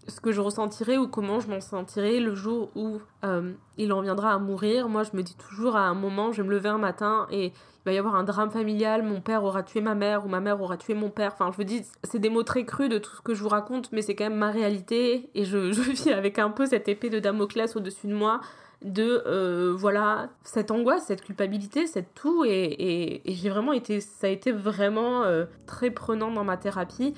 ce 0.08 0.20
que 0.20 0.32
je 0.32 0.42
ressentirai 0.42 0.98
ou 0.98 1.08
comment 1.08 1.40
je 1.40 1.48
m'en 1.48 1.62
sentirai 1.62 2.20
le 2.20 2.36
jour 2.36 2.70
où 2.76 3.00
euh, 3.24 3.54
il 3.78 3.94
en 3.94 4.02
viendra 4.02 4.34
à 4.34 4.40
mourir. 4.40 4.90
Moi, 4.90 5.04
je 5.04 5.16
me 5.16 5.24
dis 5.24 5.36
toujours 5.36 5.76
à 5.76 5.82
un 5.82 5.94
moment, 5.94 6.32
je 6.32 6.42
vais 6.42 6.48
me 6.48 6.54
lever 6.54 6.70
un 6.70 6.78
matin 6.78 7.28
et 7.32 7.48
il 7.48 7.86
va 7.86 7.94
y 7.94 7.98
avoir 7.98 8.16
un 8.16 8.24
drame 8.24 8.52
familial, 8.52 9.02
mon 9.02 9.22
père 9.22 9.44
aura 9.44 9.64
tué 9.64 9.82
ma 9.82 9.96
mère 9.96 10.26
ou 10.26 10.30
ma 10.30 10.40
mère 10.40 10.62
aura 10.62 10.78
tué 10.78 10.94
mon 10.94 11.10
père. 11.10 11.32
Enfin, 11.34 11.50
je 11.52 11.58
vous 11.58 11.64
dis, 11.64 11.84
c'est 12.04 12.20
des 12.20 12.30
mots 12.30 12.44
très 12.44 12.66
crus 12.66 12.90
de 12.90 12.98
tout 12.98 13.16
ce 13.16 13.22
que 13.22 13.34
je 13.34 13.42
vous 13.42 13.50
raconte, 13.50 13.92
mais 13.92 14.02
c'est 14.02 14.16
quand 14.16 14.26
même 14.26 14.38
ma 14.38 14.52
réalité 14.52 15.30
et 15.34 15.46
je, 15.46 15.58
vis 15.92 16.10
avec 16.10 16.38
un 16.40 16.52
peu 16.52 16.66
cette 16.66 16.88
épée 16.88 17.10
de 17.10 17.20
Damoclès 17.20 17.76
au-dessus 17.76 18.08
de 18.08 18.16
moi 18.16 18.42
de 18.84 19.22
euh, 19.28 19.76
voilà 19.78 20.30
cette 20.44 20.72
angoisse 20.72 21.06
cette 21.06 21.22
culpabilité 21.22 21.86
cette 21.86 22.16
tout 22.16 22.44
et, 22.46 23.22
j'ai 23.26 23.50
vraiment 23.50 23.74
été 23.74 24.02
ça 24.02 24.26
a 24.26 24.30
été 24.32 24.52
vraiment 24.52 25.22
euh, 25.22 25.46
très 25.68 25.92
prenant 25.92 26.32
dans 26.32 26.44
ma 26.44 26.58
thérapie 26.58 27.14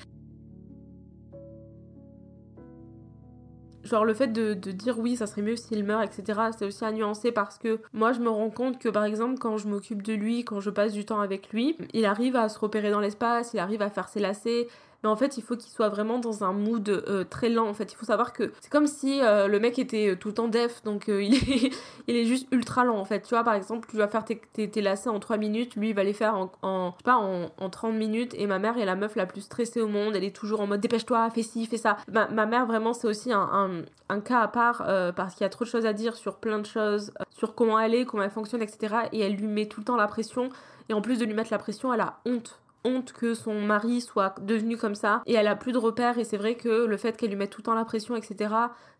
genre 3.84 4.04
le 4.04 4.14
fait 4.14 4.28
de, 4.28 4.54
dire 4.54 4.98
oui 4.98 5.16
ça 5.16 5.26
serait 5.26 5.42
mieux 5.42 5.56
s'il 5.56 5.84
meurt 5.84 6.04
etc 6.04 6.40
c'est 6.56 6.66
aussi 6.66 6.84
à 6.84 6.92
nuancer 6.92 7.32
parce 7.32 7.58
que 7.58 7.80
moi 7.92 8.12
je 8.12 8.20
me 8.20 8.28
rends 8.28 8.50
compte 8.50 8.78
que 8.78 8.88
par 8.88 9.04
exemple 9.04 9.38
quand 9.38 9.58
je 9.58 9.68
m'occupe 9.68 10.02
de 10.02 10.14
lui 10.14 10.44
quand 10.44 10.60
je 10.60 10.70
passe 10.70 10.92
du 10.92 11.04
temps 11.04 11.20
avec 11.20 11.52
lui 11.52 11.76
il 11.92 12.04
arrive 12.04 12.36
à 12.36 12.48
se 12.48 12.58
repérer 12.58 12.90
dans 12.90 13.00
l'espace 13.00 13.52
il 13.54 13.60
arrive 13.60 13.82
à 13.82 13.90
faire 13.90 14.08
ses 14.08 14.20
lacets 14.20 14.68
mais 15.04 15.10
en 15.10 15.16
fait 15.16 15.36
il 15.36 15.42
faut 15.42 15.54
qu'il 15.54 15.70
soit 15.70 15.90
vraiment 15.90 16.18
dans 16.18 16.44
un 16.44 16.52
mood 16.52 16.88
euh, 16.88 17.24
très 17.24 17.50
lent 17.50 17.68
en 17.68 17.74
fait. 17.74 17.92
Il 17.92 17.96
faut 17.96 18.06
savoir 18.06 18.32
que 18.32 18.52
c'est 18.60 18.70
comme 18.70 18.86
si 18.86 19.20
euh, 19.20 19.46
le 19.46 19.60
mec 19.60 19.78
était 19.78 20.08
euh, 20.08 20.16
tout 20.16 20.28
le 20.28 20.34
temps 20.34 20.48
def 20.48 20.82
donc 20.82 21.04
il, 21.08 21.34
est, 21.34 21.72
il 22.08 22.16
est 22.16 22.24
juste 22.24 22.48
ultra 22.50 22.84
lent 22.84 22.96
en 22.96 23.04
fait. 23.04 23.20
Tu 23.20 23.34
vois 23.34 23.44
par 23.44 23.54
exemple 23.54 23.86
tu 23.88 23.98
vas 23.98 24.08
faire 24.08 24.24
tes, 24.24 24.38
tes, 24.38 24.80
lacets 24.80 25.10
en 25.10 25.20
3 25.20 25.36
minutes 25.36 25.76
lui 25.76 25.90
il 25.90 25.94
va 25.94 26.04
les 26.04 26.14
faire 26.14 26.34
en, 26.34 26.50
en 26.62 26.94
pas 27.04 27.16
en, 27.16 27.50
en, 27.58 27.70
30 27.70 27.94
minutes 27.94 28.34
et 28.38 28.46
ma 28.46 28.58
mère 28.58 28.78
est 28.78 28.86
la 28.86 28.96
meuf 28.96 29.14
la 29.14 29.26
plus 29.26 29.42
stressée 29.42 29.82
au 29.82 29.88
monde 29.88 30.16
elle 30.16 30.24
est 30.24 30.34
toujours 30.34 30.62
en 30.62 30.66
mode 30.66 30.80
dépêche-toi 30.80 31.28
fais 31.30 31.42
ci 31.42 31.66
fais 31.66 31.76
ça. 31.76 31.98
Ma, 32.10 32.46
mère 32.46 32.64
vraiment 32.64 32.94
c'est 32.94 33.06
aussi 33.06 33.30
un, 33.30 33.82
un, 34.08 34.20
cas 34.20 34.40
à 34.40 34.48
part 34.48 34.84
parce 35.14 35.34
qu'il 35.34 35.42
y 35.42 35.46
a 35.46 35.50
trop 35.50 35.66
de 35.66 35.70
choses 35.70 35.84
à 35.84 35.92
dire 35.92 36.16
sur 36.16 36.36
plein 36.36 36.58
de 36.58 36.66
choses 36.66 37.12
sur 37.36 37.54
comment 37.54 37.78
elle 37.78 37.94
est 37.94 38.06
comment 38.06 38.22
elle 38.22 38.30
fonctionne 38.30 38.62
etc 38.62 38.96
et 39.12 39.20
elle 39.20 39.34
lui 39.34 39.46
met 39.46 39.66
tout 39.66 39.80
le 39.80 39.84
temps 39.84 39.96
la 39.96 40.06
pression 40.06 40.48
et 40.88 40.94
en 40.94 41.02
plus 41.02 41.18
de 41.18 41.26
lui 41.26 41.34
mettre 41.34 41.50
la 41.50 41.58
pression 41.58 41.92
elle 41.92 42.00
a 42.00 42.20
honte 42.24 42.60
honte 42.84 43.12
que 43.12 43.34
son 43.34 43.54
mari 43.60 44.00
soit 44.00 44.34
devenu 44.40 44.76
comme 44.76 44.94
ça 44.94 45.22
et 45.26 45.34
elle 45.34 45.46
a 45.46 45.56
plus 45.56 45.72
de 45.72 45.78
repères 45.78 46.18
et 46.18 46.24
c'est 46.24 46.36
vrai 46.36 46.54
que 46.56 46.84
le 46.84 46.96
fait 46.96 47.16
qu'elle 47.16 47.30
lui 47.30 47.36
mette 47.36 47.50
tout 47.50 47.60
le 47.60 47.64
temps 47.64 47.74
la 47.74 47.84
pression 47.84 48.16
etc 48.16 48.54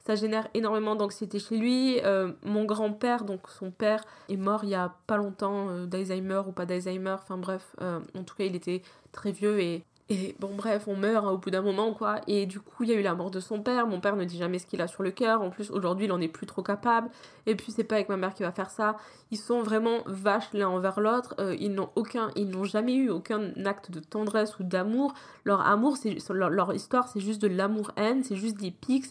ça 0.06 0.14
génère 0.14 0.48
énormément 0.54 0.96
d'anxiété 0.96 1.38
chez 1.38 1.56
lui. 1.56 1.98
Euh, 2.04 2.32
mon 2.44 2.64
grand-père 2.64 3.24
donc 3.24 3.48
son 3.48 3.70
père 3.70 4.04
est 4.28 4.36
mort 4.36 4.64
il 4.64 4.70
y 4.70 4.74
a 4.74 4.94
pas 5.06 5.16
longtemps 5.16 5.68
euh, 5.70 5.86
d'Alzheimer 5.86 6.42
ou 6.46 6.52
pas 6.52 6.66
d'Alzheimer 6.66 7.16
enfin 7.22 7.38
bref 7.38 7.74
euh, 7.80 8.00
en 8.16 8.22
tout 8.22 8.34
cas 8.34 8.44
il 8.44 8.54
était 8.54 8.82
très 9.12 9.32
vieux 9.32 9.60
et 9.60 9.84
et 10.10 10.36
bon, 10.38 10.54
bref, 10.54 10.84
on 10.86 10.96
meurt 10.96 11.24
hein, 11.24 11.30
au 11.30 11.38
bout 11.38 11.48
d'un 11.50 11.62
moment, 11.62 11.94
quoi. 11.94 12.20
Et 12.26 12.44
du 12.44 12.60
coup, 12.60 12.82
il 12.82 12.90
y 12.90 12.92
a 12.92 12.96
eu 12.96 13.02
la 13.02 13.14
mort 13.14 13.30
de 13.30 13.40
son 13.40 13.62
père. 13.62 13.86
Mon 13.86 14.00
père 14.00 14.16
ne 14.16 14.24
dit 14.24 14.36
jamais 14.36 14.58
ce 14.58 14.66
qu'il 14.66 14.82
a 14.82 14.86
sur 14.86 15.02
le 15.02 15.10
cœur. 15.10 15.40
En 15.40 15.48
plus, 15.48 15.70
aujourd'hui, 15.70 16.04
il 16.04 16.12
en 16.12 16.20
est 16.20 16.28
plus 16.28 16.46
trop 16.46 16.62
capable. 16.62 17.08
Et 17.46 17.54
puis, 17.54 17.72
c'est 17.72 17.84
pas 17.84 17.94
avec 17.94 18.10
ma 18.10 18.18
mère 18.18 18.34
qui 18.34 18.42
va 18.42 18.52
faire 18.52 18.68
ça. 18.68 18.96
Ils 19.30 19.38
sont 19.38 19.62
vraiment 19.62 20.00
vaches 20.04 20.52
l'un 20.52 20.68
envers 20.68 21.00
l'autre. 21.00 21.34
Euh, 21.38 21.56
ils 21.58 21.72
n'ont 21.72 21.88
aucun, 21.96 22.30
ils 22.36 22.50
n'ont 22.50 22.64
jamais 22.64 22.94
eu 22.94 23.08
aucun 23.08 23.54
acte 23.64 23.90
de 23.90 24.00
tendresse 24.00 24.58
ou 24.58 24.62
d'amour. 24.62 25.14
Leur 25.44 25.66
amour, 25.66 25.96
c'est 25.96 26.18
leur, 26.30 26.50
leur 26.50 26.74
histoire, 26.74 27.08
c'est 27.08 27.20
juste 27.20 27.40
de 27.40 27.48
l'amour-haine. 27.48 28.22
C'est 28.24 28.36
juste 28.36 28.58
des 28.58 28.72
pics. 28.72 29.06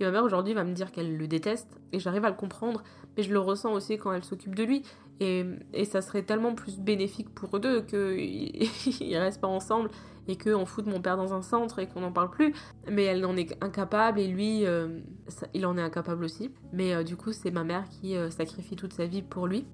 Et 0.00 0.04
ma 0.04 0.12
mère 0.12 0.24
aujourd'hui 0.24 0.54
va 0.54 0.64
me 0.64 0.72
dire 0.72 0.90
qu'elle 0.90 1.16
le 1.16 1.28
déteste 1.28 1.68
et 1.92 2.00
j'arrive 2.00 2.24
à 2.24 2.30
le 2.30 2.34
comprendre, 2.34 2.82
mais 3.16 3.22
je 3.22 3.32
le 3.32 3.38
ressens 3.38 3.72
aussi 3.72 3.98
quand 3.98 4.12
elle 4.12 4.24
s'occupe 4.24 4.54
de 4.54 4.64
lui. 4.64 4.82
Et, 5.22 5.84
ça 5.84 6.02
serait 6.02 6.22
tellement 6.22 6.54
plus 6.54 6.78
bénéfique 6.78 7.32
pour 7.34 7.56
eux 7.56 7.60
deux 7.60 7.82
qu'ils 7.82 9.16
restent 9.16 9.40
pas 9.40 9.48
ensemble 9.48 9.90
et 10.28 10.36
qu'on 10.36 10.66
foute 10.66 10.86
mon 10.86 11.00
père 11.00 11.16
dans 11.16 11.32
un 11.34 11.42
centre 11.42 11.78
et 11.78 11.86
qu'on 11.86 12.00
n'en 12.00 12.12
parle 12.12 12.30
plus. 12.30 12.54
Mais 12.90 13.04
elle 13.04 13.24
en 13.24 13.36
est 13.36 13.56
incapable 13.62 14.20
et 14.20 14.28
lui, 14.28 14.66
euh, 14.66 15.00
il 15.54 15.66
en 15.66 15.76
est 15.76 15.82
incapable 15.82 16.24
aussi. 16.24 16.50
Mais 16.72 16.94
euh, 16.94 17.02
du 17.02 17.16
coup, 17.16 17.32
c'est 17.32 17.50
ma 17.50 17.64
mère 17.64 17.84
qui 17.88 18.16
euh, 18.16 18.30
sacrifie 18.30 18.76
toute 18.76 18.92
sa 18.92 19.06
vie 19.06 19.22
pour 19.22 19.46
lui. 19.46 19.66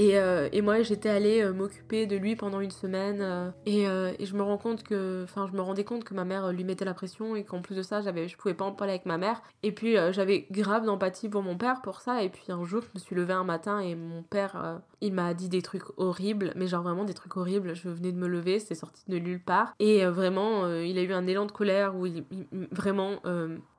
Euh, 0.00 0.48
et, 0.52 0.62
moi, 0.62 0.82
j'étais 0.82 1.08
allée 1.08 1.42
euh, 1.42 1.52
m'occuper 1.52 2.06
de 2.06 2.16
lui 2.16 2.36
pendant 2.36 2.60
une 2.60 2.70
semaine. 2.70 3.18
Euh, 3.20 3.50
et, 3.66 4.24
je 4.24 4.34
me 4.34 4.42
rends 4.42 4.58
compte 4.58 4.82
que, 4.82 5.24
enfin, 5.24 5.46
je 5.50 5.56
me 5.56 5.60
rendais 5.60 5.84
compte 5.84 6.04
que 6.04 6.14
ma 6.14 6.24
mère 6.24 6.52
lui 6.52 6.64
mettait 6.64 6.84
la 6.84 6.94
pression 6.94 7.36
et 7.36 7.44
qu'en 7.44 7.60
plus 7.60 7.74
de 7.74 7.82
ça, 7.82 8.00
j'avais, 8.00 8.28
je 8.28 8.36
pouvais 8.36 8.54
pas 8.54 8.64
en 8.64 8.72
parler 8.72 8.92
avec 8.92 9.06
ma 9.06 9.18
mère. 9.18 9.42
Et 9.62 9.72
puis, 9.72 9.96
j'avais 10.12 10.46
grave 10.50 10.84
d'empathie 10.84 11.28
pour 11.28 11.42
mon 11.42 11.56
père 11.56 11.82
pour 11.82 12.00
ça. 12.00 12.22
Et 12.22 12.28
puis 12.28 12.44
un 12.48 12.64
jour, 12.64 12.82
je 12.82 12.88
me 12.94 13.00
suis 13.00 13.16
levée 13.16 13.32
un 13.32 13.44
matin 13.44 13.80
et 13.80 13.94
mon 13.94 14.22
père, 14.22 14.80
il 15.00 15.12
m'a 15.12 15.34
dit 15.34 15.48
des 15.48 15.62
trucs 15.62 15.84
horribles, 15.96 16.52
mais 16.56 16.66
genre 16.66 16.82
vraiment 16.82 17.04
des 17.04 17.14
trucs 17.14 17.36
horribles. 17.36 17.74
Je 17.74 17.88
venais 17.88 18.12
de 18.12 18.18
me 18.18 18.28
lever, 18.28 18.58
c'était 18.58 18.74
sorti 18.74 19.02
de 19.08 19.18
nulle 19.18 19.42
part. 19.42 19.74
Et 19.78 20.04
vraiment, 20.06 20.68
il 20.68 20.98
a 20.98 21.02
eu 21.02 21.12
un 21.12 21.26
élan 21.26 21.46
de 21.46 21.52
colère 21.52 21.96
où 21.96 22.06
il 22.06 22.24
vraiment 22.70 23.20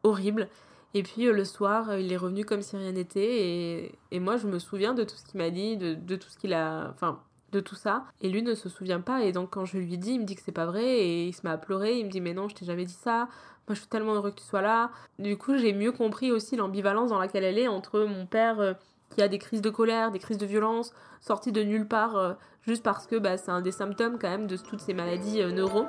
horrible. 0.04 0.48
Et 0.94 1.04
puis 1.04 1.28
euh, 1.28 1.34
le 1.34 1.46
soir, 1.46 1.90
euh, 1.90 2.00
il 2.00 2.12
est 2.12 2.18
revenu 2.18 2.46
comme 2.46 2.62
si 2.62 2.76
rien 2.76 2.92
n'était. 2.92 3.20
Et, 3.20 4.00
et, 4.12 4.20
moi, 4.20 4.38
je 4.38 4.48
me 4.48 4.60
souviens 4.60 4.94
de 4.94 5.04
tout 5.04 5.16
ce 5.16 5.26
qu'il 5.26 5.40
m'a 5.40 5.50
dit, 5.50 5.78
de, 5.78 5.94
de, 5.94 6.16
tout 6.16 6.30
ce 6.30 6.38
qu'il 6.38 6.54
a. 6.54 6.90
Enfin, 6.90 7.20
de 7.52 7.60
tout 7.60 7.76
ça. 7.76 8.06
Et 8.22 8.30
lui 8.30 8.42
ne 8.44 8.56
se 8.56 8.70
souvient 8.70 9.02
pas. 9.02 9.24
Et 9.24 9.32
donc, 9.32 9.52
quand 9.52 9.66
je 9.66 9.78
lui 9.78 9.98
dis, 9.98 10.14
il 10.14 10.20
me 10.20 10.26
dit 10.26 10.36
que 10.36 10.42
c'est 10.42 10.52
pas 10.52 10.66
vrai. 10.66 10.86
Et 10.86 11.28
il 11.28 11.34
se 11.34 11.42
met 11.44 11.52
à 11.52 11.58
pleurer. 11.58 11.98
Il 12.00 12.06
me 12.06 12.12
dit, 12.12 12.22
mais 12.22 12.34
non, 12.34 12.48
je 12.48 12.56
t'ai 12.56 12.66
jamais 12.66 12.86
dit 12.86 12.94
ça. 12.94 13.28
Moi, 13.68 13.76
je 13.76 13.80
suis 13.80 13.88
tellement 13.88 14.14
heureux 14.16 14.32
que 14.32 14.40
tu 14.40 14.46
sois 14.46 14.62
là. 14.62 14.92
Du 15.20 15.38
coup, 15.38 15.58
j'ai 15.58 15.74
mieux 15.74 15.92
compris 15.92 16.32
aussi 16.32 16.56
l'ambivalence 16.56 17.10
dans 17.10 17.20
laquelle 17.20 17.44
elle 17.44 17.60
est 17.60 17.68
entre 17.68 18.02
mon 18.02 18.26
père. 18.26 18.60
Euh, 18.60 18.74
qui 19.16 19.24
a 19.24 19.28
des 19.28 19.40
crises 19.40 19.64
de 19.64 19.72
colère, 19.72 20.12
des 20.12 20.20
crises 20.20 20.38
de 20.38 20.46
violence, 20.46 20.94
sorti 21.20 21.52
de 21.52 21.64
nulle 21.64 21.88
part, 21.88 22.38
juste 22.62 22.84
parce 22.84 23.08
que 23.08 23.16
bah, 23.16 23.38
c'est 23.38 23.50
un 23.50 23.60
des 23.60 23.72
symptômes 23.72 24.20
quand 24.20 24.30
même 24.30 24.46
de 24.46 24.56
toutes 24.56 24.82
ces 24.82 24.94
maladies 24.94 25.44
neuro 25.52 25.86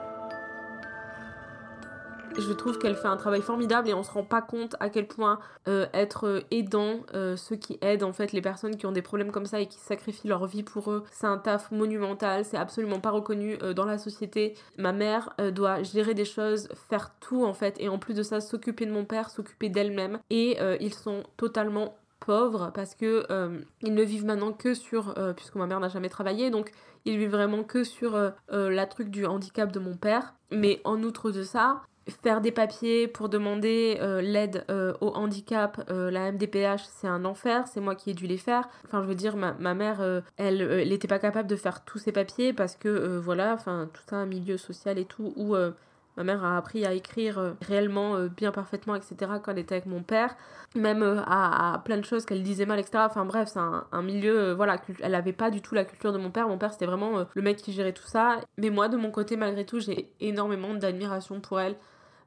je 2.41 2.53
trouve 2.53 2.79
qu'elle 2.79 2.97
fait 2.97 3.09
un 3.09 3.17
travail 3.17 3.43
formidable 3.43 3.89
et 3.89 3.95
on 3.95 4.03
se 4.03 4.11
rend 4.11 4.25
pas 4.25 4.43
compte 4.43 4.77
à 4.81 4.89
quel 4.89 5.07
point 5.07 5.39
euh, 5.69 5.87
être 5.93 6.27
euh, 6.27 6.41
aidant, 6.51 7.01
euh, 7.15 7.37
ceux 7.37 7.57
qui 7.57 7.79
aident 7.83 8.03
en 8.03 8.13
fait 8.13 8.33
les 8.33 8.41
personnes 8.41 8.77
qui 8.77 8.87
ont 8.87 8.93
des 8.93 9.03
problèmes 9.03 9.31
comme 9.31 9.47
ça 9.47 9.61
et 9.61 9.67
qui 9.67 9.79
sacrifient 9.79 10.29
leur 10.29 10.47
vie 10.47 10.63
pour 10.63 10.91
eux, 10.91 11.05
c'est 11.13 11.27
un 11.27 11.39
taf 11.39 11.71
monumental, 11.71 12.45
c'est 12.45 12.57
absolument 12.57 13.01
pas 13.01 13.11
reconnu 13.11 13.59
dans 13.75 13.85
la 13.85 13.99
société. 13.99 14.55
Ma 14.79 14.93
mère 14.93 15.35
doit 15.53 15.83
gérer 15.83 16.15
des 16.15 16.25
choses, 16.25 16.69
faire 16.89 17.13
tout 17.21 17.45
en 17.45 17.55
fait 17.55 17.77
et 17.79 17.89
en 17.89 17.99
plus 17.99 18.15
de 18.15 18.23
ça 18.23 18.41
s'occuper 18.41 18.87
de 18.87 18.93
mon 18.93 19.05
père, 19.05 19.31
s'occuper 19.31 19.69
d'elle-même 19.69 20.19
et 20.31 20.59
ils 20.81 20.95
sont 20.95 21.25
totalement 21.37 21.97
pauvres 22.21 22.71
parce 22.75 22.95
que 22.95 23.27
ils 23.83 23.95
ne 23.95 24.03
vivent 24.03 24.25
maintenant 24.25 24.53
que 24.53 24.75
sur 24.75 25.15
puisque 25.37 25.57
ma 25.57 25.67
mère 25.67 25.81
n'a 25.81 25.89
jamais 25.89 26.09
travaillé 26.09 26.51
donc 26.51 26.73
ils 27.05 27.19
vivent 27.19 27.31
vraiment 27.31 27.63
que 27.65 27.85
sur 27.85 28.19
la 28.51 28.87
truc 28.87 29.11
du 29.11 29.27
handicap 29.27 29.71
de 29.73 29.81
mon 29.81 29.97
père 29.97 30.35
mais 30.51 30.81
en 30.85 31.03
outre 31.03 31.31
de 31.31 31.43
ça 31.43 31.83
faire 32.09 32.41
des 32.41 32.51
papiers 32.51 33.09
pour 33.09 33.29
demander 33.29 33.99
euh, 34.01 34.21
l'aide 34.21 34.65
euh, 34.71 34.95
au 35.01 35.09
handicap, 35.09 35.85
euh, 35.91 36.11
la 36.11 36.33
MDPH, 36.33 36.83
c'est 36.89 37.07
un 37.07 37.25
enfer, 37.25 37.67
c'est 37.69 37.81
moi 37.81 37.95
qui 37.95 38.11
ai 38.11 38.15
dû 38.15 38.27
les 38.27 38.37
faire. 38.37 38.69
Enfin, 38.85 39.03
je 39.03 39.09
veux 39.09 39.15
dire, 39.15 39.37
ma, 39.37 39.53
ma 39.55 39.75
mère, 39.75 40.23
elle 40.37 40.89
n'était 40.89 41.09
pas 41.09 41.19
capable 41.19 41.49
de 41.49 41.57
faire 41.57 41.85
tous 41.85 41.99
ces 41.99 42.13
papiers 42.13 42.53
parce 42.53 42.77
que, 42.77 43.19
voilà, 43.19 43.55
enfin, 43.55 43.89
tout 43.93 44.15
un 44.15 44.27
milieu 44.27 44.57
social 44.57 44.99
et 44.99 45.05
tout 45.05 45.33
où 45.37 45.55
ma 46.21 46.35
mère 46.35 46.45
a 46.45 46.57
appris 46.57 46.85
à 46.85 46.93
écrire 46.93 47.55
réellement 47.63 48.27
bien 48.27 48.53
parfaitement, 48.53 48.95
etc. 48.95 49.15
quand 49.43 49.53
elle 49.53 49.59
était 49.59 49.77
avec 49.77 49.87
mon 49.87 50.03
père. 50.03 50.37
Même 50.77 51.03
à, 51.03 51.75
à, 51.75 51.79
plein 51.79 51.97
de 51.97 52.05
choses 52.05 52.25
qu'elle 52.25 52.43
disait 52.43 52.67
mal, 52.67 52.79
etc. 52.79 52.99
Enfin 53.07 53.25
bref, 53.25 53.49
c'est 53.53 53.59
un, 53.59 54.03
milieu, 54.03 54.53
voilà, 54.53 54.81
elle 55.01 55.15
avait 55.15 55.33
pas 55.33 55.51
du 55.51 55.63
tout 55.63 55.75
la 55.75 55.85
culture 55.85 56.13
de 56.13 56.19
mon 56.19 56.31
père. 56.31 56.49
Mon 56.49 56.59
père, 56.59 56.73
c'était 56.73 56.87
vraiment 56.87 57.25
le 57.35 57.43
mec 57.43 57.57
qui 57.57 57.73
gérait 57.73 57.93
tout 57.93 58.07
ça. 58.07 58.41
Mais 58.59 58.71
moi, 58.71 58.89
de 58.89 58.97
mon 58.97 59.11
côté, 59.11 59.37
malgré 59.37 59.65
tout, 59.65 59.81
j'ai 59.81 60.13
énormément 60.21 60.75
d'admiration 60.75 61.41
pour 61.41 61.61
elle. 61.61 61.77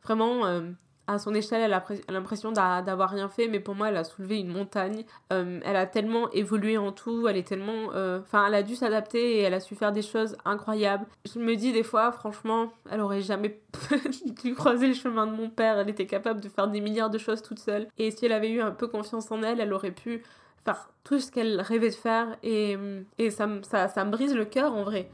Vraiment, 0.03 0.45
euh, 0.45 0.61
à 1.07 1.19
son 1.19 1.33
échelle, 1.33 1.61
elle 1.61 1.73
a 1.73 1.83
l'impression 2.09 2.51
d'avoir 2.51 3.09
rien 3.09 3.27
fait, 3.27 3.47
mais 3.47 3.59
pour 3.59 3.75
moi, 3.75 3.89
elle 3.89 3.97
a 3.97 4.03
soulevé 4.03 4.39
une 4.39 4.47
montagne. 4.47 5.03
Euh, 5.31 5.59
elle 5.63 5.75
a 5.75 5.85
tellement 5.85 6.29
évolué 6.31 6.77
en 6.77 6.91
tout, 6.91 7.27
elle 7.27 7.37
est 7.37 7.47
tellement. 7.47 7.91
Euh, 7.93 8.21
enfin, 8.21 8.45
elle 8.47 8.53
a 8.53 8.63
dû 8.63 8.75
s'adapter 8.75 9.37
et 9.37 9.41
elle 9.41 9.53
a 9.53 9.59
su 9.59 9.75
faire 9.75 9.91
des 9.91 10.01
choses 10.01 10.37
incroyables. 10.45 11.05
Je 11.25 11.39
me 11.39 11.55
dis 11.55 11.73
des 11.73 11.83
fois, 11.83 12.11
franchement, 12.11 12.71
elle 12.89 13.01
aurait 13.01 13.21
jamais 13.21 13.59
dû 14.43 14.55
croiser 14.55 14.87
le 14.87 14.93
chemin 14.93 15.27
de 15.27 15.33
mon 15.33 15.49
père. 15.49 15.77
Elle 15.77 15.89
était 15.89 16.07
capable 16.07 16.39
de 16.39 16.49
faire 16.49 16.67
des 16.67 16.79
milliards 16.79 17.09
de 17.09 17.17
choses 17.17 17.41
toute 17.41 17.59
seule. 17.59 17.87
Et 17.97 18.11
si 18.11 18.25
elle 18.25 18.33
avait 18.33 18.51
eu 18.51 18.61
un 18.61 18.71
peu 18.71 18.87
confiance 18.87 19.29
en 19.31 19.43
elle, 19.43 19.59
elle 19.59 19.73
aurait 19.73 19.91
pu 19.91 20.23
faire 20.63 20.89
tout 21.03 21.19
ce 21.19 21.31
qu'elle 21.31 21.59
rêvait 21.59 21.89
de 21.89 21.95
faire. 21.95 22.37
Et, 22.43 22.77
et 23.17 23.29
ça, 23.29 23.49
ça, 23.63 23.89
ça 23.89 24.05
me 24.05 24.11
brise 24.11 24.33
le 24.33 24.45
cœur 24.45 24.73
en 24.73 24.83
vrai. 24.83 25.09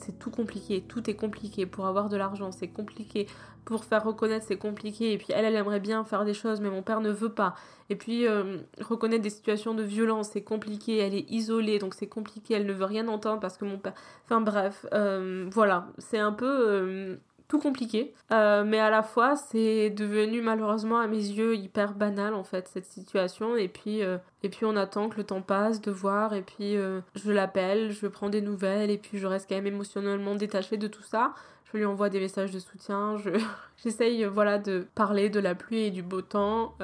C'est 0.00 0.18
tout 0.18 0.30
compliqué, 0.30 0.82
tout 0.86 1.08
est 1.10 1.14
compliqué. 1.14 1.66
Pour 1.66 1.86
avoir 1.86 2.08
de 2.08 2.16
l'argent, 2.16 2.50
c'est 2.52 2.68
compliqué. 2.68 3.26
Pour 3.64 3.84
faire 3.84 4.04
reconnaître, 4.04 4.46
c'est 4.48 4.56
compliqué. 4.56 5.12
Et 5.12 5.18
puis 5.18 5.28
elle, 5.30 5.44
elle 5.44 5.54
aimerait 5.54 5.80
bien 5.80 6.04
faire 6.04 6.24
des 6.24 6.34
choses, 6.34 6.60
mais 6.60 6.70
mon 6.70 6.82
père 6.82 7.00
ne 7.00 7.10
veut 7.10 7.32
pas. 7.32 7.54
Et 7.90 7.96
puis 7.96 8.26
euh, 8.26 8.58
reconnaître 8.80 9.22
des 9.22 9.30
situations 9.30 9.74
de 9.74 9.82
violence, 9.82 10.30
c'est 10.32 10.42
compliqué. 10.42 10.98
Elle 10.98 11.14
est 11.14 11.30
isolée, 11.30 11.78
donc 11.78 11.94
c'est 11.94 12.08
compliqué. 12.08 12.54
Elle 12.54 12.66
ne 12.66 12.72
veut 12.72 12.84
rien 12.84 13.06
entendre 13.08 13.40
parce 13.40 13.56
que 13.56 13.64
mon 13.64 13.78
père. 13.78 13.94
Enfin 14.24 14.40
bref, 14.40 14.86
euh, 14.92 15.46
voilà, 15.50 15.88
c'est 15.98 16.18
un 16.18 16.32
peu 16.32 16.46
euh, 16.46 17.16
tout 17.50 17.58
compliqué. 17.58 18.14
Euh, 18.30 18.64
mais 18.64 18.78
à 18.78 18.90
la 18.90 19.02
fois, 19.02 19.34
c'est 19.34 19.90
devenu 19.90 20.40
malheureusement 20.40 21.00
à 21.00 21.08
mes 21.08 21.16
yeux 21.16 21.56
hyper 21.56 21.94
banal 21.94 22.32
en 22.32 22.44
fait 22.44 22.68
cette 22.68 22.86
situation. 22.86 23.56
Et 23.56 23.66
puis, 23.68 24.02
euh, 24.02 24.18
et 24.44 24.48
puis 24.48 24.64
on 24.64 24.76
attend 24.76 25.08
que 25.08 25.16
le 25.16 25.24
temps 25.24 25.42
passe 25.42 25.80
de 25.80 25.90
voir. 25.90 26.32
Et 26.32 26.42
puis 26.42 26.76
euh, 26.76 27.00
je 27.16 27.32
l'appelle, 27.32 27.90
je 27.90 28.06
prends 28.06 28.30
des 28.30 28.40
nouvelles. 28.40 28.90
Et 28.90 28.98
puis 28.98 29.18
je 29.18 29.26
reste 29.26 29.48
quand 29.48 29.56
même 29.56 29.66
émotionnellement 29.66 30.36
détachée 30.36 30.76
de 30.76 30.86
tout 30.86 31.02
ça. 31.02 31.34
Je 31.72 31.76
lui 31.76 31.84
envoie 31.84 32.08
des 32.08 32.20
messages 32.20 32.52
de 32.52 32.60
soutien. 32.60 33.16
Je, 33.16 33.30
j'essaye 33.82 34.24
voilà 34.24 34.58
de 34.58 34.86
parler 34.94 35.28
de 35.28 35.40
la 35.40 35.56
pluie 35.56 35.80
et 35.80 35.90
du 35.90 36.02
beau 36.02 36.22
temps. 36.22 36.76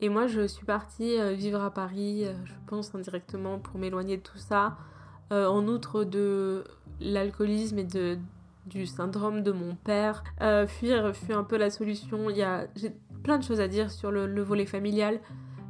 Et 0.00 0.08
moi, 0.08 0.28
je 0.28 0.46
suis 0.46 0.64
partie 0.64 1.18
vivre 1.34 1.60
à 1.60 1.72
Paris, 1.72 2.24
je 2.44 2.52
pense 2.68 2.94
indirectement 2.94 3.58
pour 3.58 3.80
m'éloigner 3.80 4.16
de 4.16 4.22
tout 4.22 4.38
ça. 4.38 4.76
En 5.30 5.66
outre 5.68 6.04
de 6.04 6.64
l'alcoolisme 7.00 7.78
et 7.78 7.84
de, 7.84 8.18
du 8.68 8.86
syndrome 8.86 9.42
de 9.42 9.52
mon 9.52 9.74
père. 9.74 10.22
Euh, 10.40 10.66
fuir 10.66 11.14
fut 11.14 11.32
un 11.32 11.44
peu 11.44 11.56
la 11.56 11.70
solution. 11.70 12.30
Il 12.30 12.36
y 12.36 12.42
a, 12.42 12.66
j'ai 12.76 12.92
plein 13.22 13.38
de 13.38 13.44
choses 13.44 13.60
à 13.60 13.68
dire 13.68 13.90
sur 13.90 14.10
le, 14.10 14.42
volet 14.42 14.66
familial, 14.66 15.20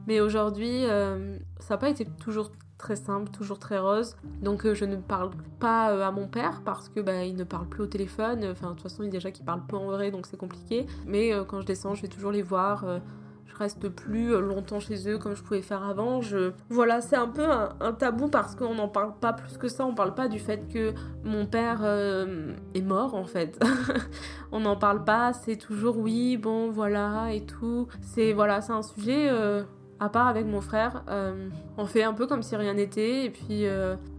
mais 0.06 0.20
aujourd'hui, 0.20 0.84
euh, 0.84 1.38
ça 1.60 1.74
n'a 1.74 1.78
pas 1.78 1.88
été 1.88 2.04
toujours 2.04 2.50
très 2.76 2.96
simple, 2.96 3.30
toujours 3.30 3.58
très 3.58 3.78
rose. 3.78 4.16
Donc 4.42 4.64
euh, 4.64 4.74
je 4.74 4.84
ne 4.84 4.96
parle 4.96 5.30
pas 5.58 6.06
à 6.06 6.10
mon 6.12 6.28
père 6.28 6.62
parce 6.64 6.88
que 6.88 7.00
bah, 7.00 7.24
il 7.24 7.36
ne 7.36 7.44
parle 7.44 7.68
plus 7.68 7.82
au 7.82 7.86
téléphone. 7.86 8.44
Enfin 8.50 8.68
de 8.68 8.72
toute 8.74 8.82
façon 8.82 9.02
il 9.02 9.10
déjà 9.10 9.30
qu'il 9.30 9.44
parle 9.44 9.62
peu 9.66 9.76
en 9.76 9.86
vrai 9.86 10.10
donc 10.10 10.26
c'est 10.26 10.36
compliqué. 10.36 10.86
Mais 11.06 11.32
quand 11.48 11.60
je 11.60 11.66
descends 11.66 11.94
je 11.94 12.02
vais 12.02 12.08
toujours 12.08 12.30
les 12.30 12.42
voir 12.42 12.84
reste 13.58 13.88
plus 13.88 14.40
longtemps 14.40 14.80
chez 14.80 15.08
eux 15.08 15.18
comme 15.18 15.34
je 15.34 15.42
pouvais 15.42 15.62
faire 15.62 15.82
avant. 15.82 16.20
Je... 16.20 16.52
Voilà, 16.68 17.00
c'est 17.00 17.16
un 17.16 17.28
peu 17.28 17.44
un, 17.44 17.92
tabou 17.92 18.28
parce 18.28 18.54
qu'on 18.54 18.74
n'en 18.74 18.88
parle 18.88 19.14
pas 19.20 19.32
plus 19.32 19.56
que 19.58 19.68
ça. 19.68 19.84
On 19.84 19.94
parle 19.94 20.14
pas 20.14 20.28
du 20.28 20.38
fait 20.38 20.68
que 20.72 20.92
mon 21.24 21.46
père 21.46 21.80
euh, 21.82 22.52
est 22.74 22.82
mort 22.82 23.14
en 23.14 23.24
fait. 23.24 23.62
on 24.52 24.60
n'en 24.60 24.76
parle 24.76 25.04
pas. 25.04 25.32
C'est 25.32 25.56
toujours 25.56 25.98
oui, 25.98 26.36
bon, 26.36 26.70
voilà 26.70 27.32
et 27.32 27.44
tout. 27.44 27.88
C'est 28.00 28.32
voilà, 28.32 28.60
c'est 28.60 28.72
un 28.72 28.82
sujet. 28.82 29.28
Euh, 29.30 29.62
à 30.00 30.08
part 30.08 30.28
avec 30.28 30.46
mon 30.46 30.60
frère, 30.60 31.02
euh, 31.08 31.48
on 31.76 31.84
fait 31.84 32.04
un 32.04 32.12
peu 32.12 32.28
comme 32.28 32.44
si 32.44 32.54
rien 32.54 32.74
n'était 32.74 33.24
et 33.24 33.30
puis, 33.30 33.66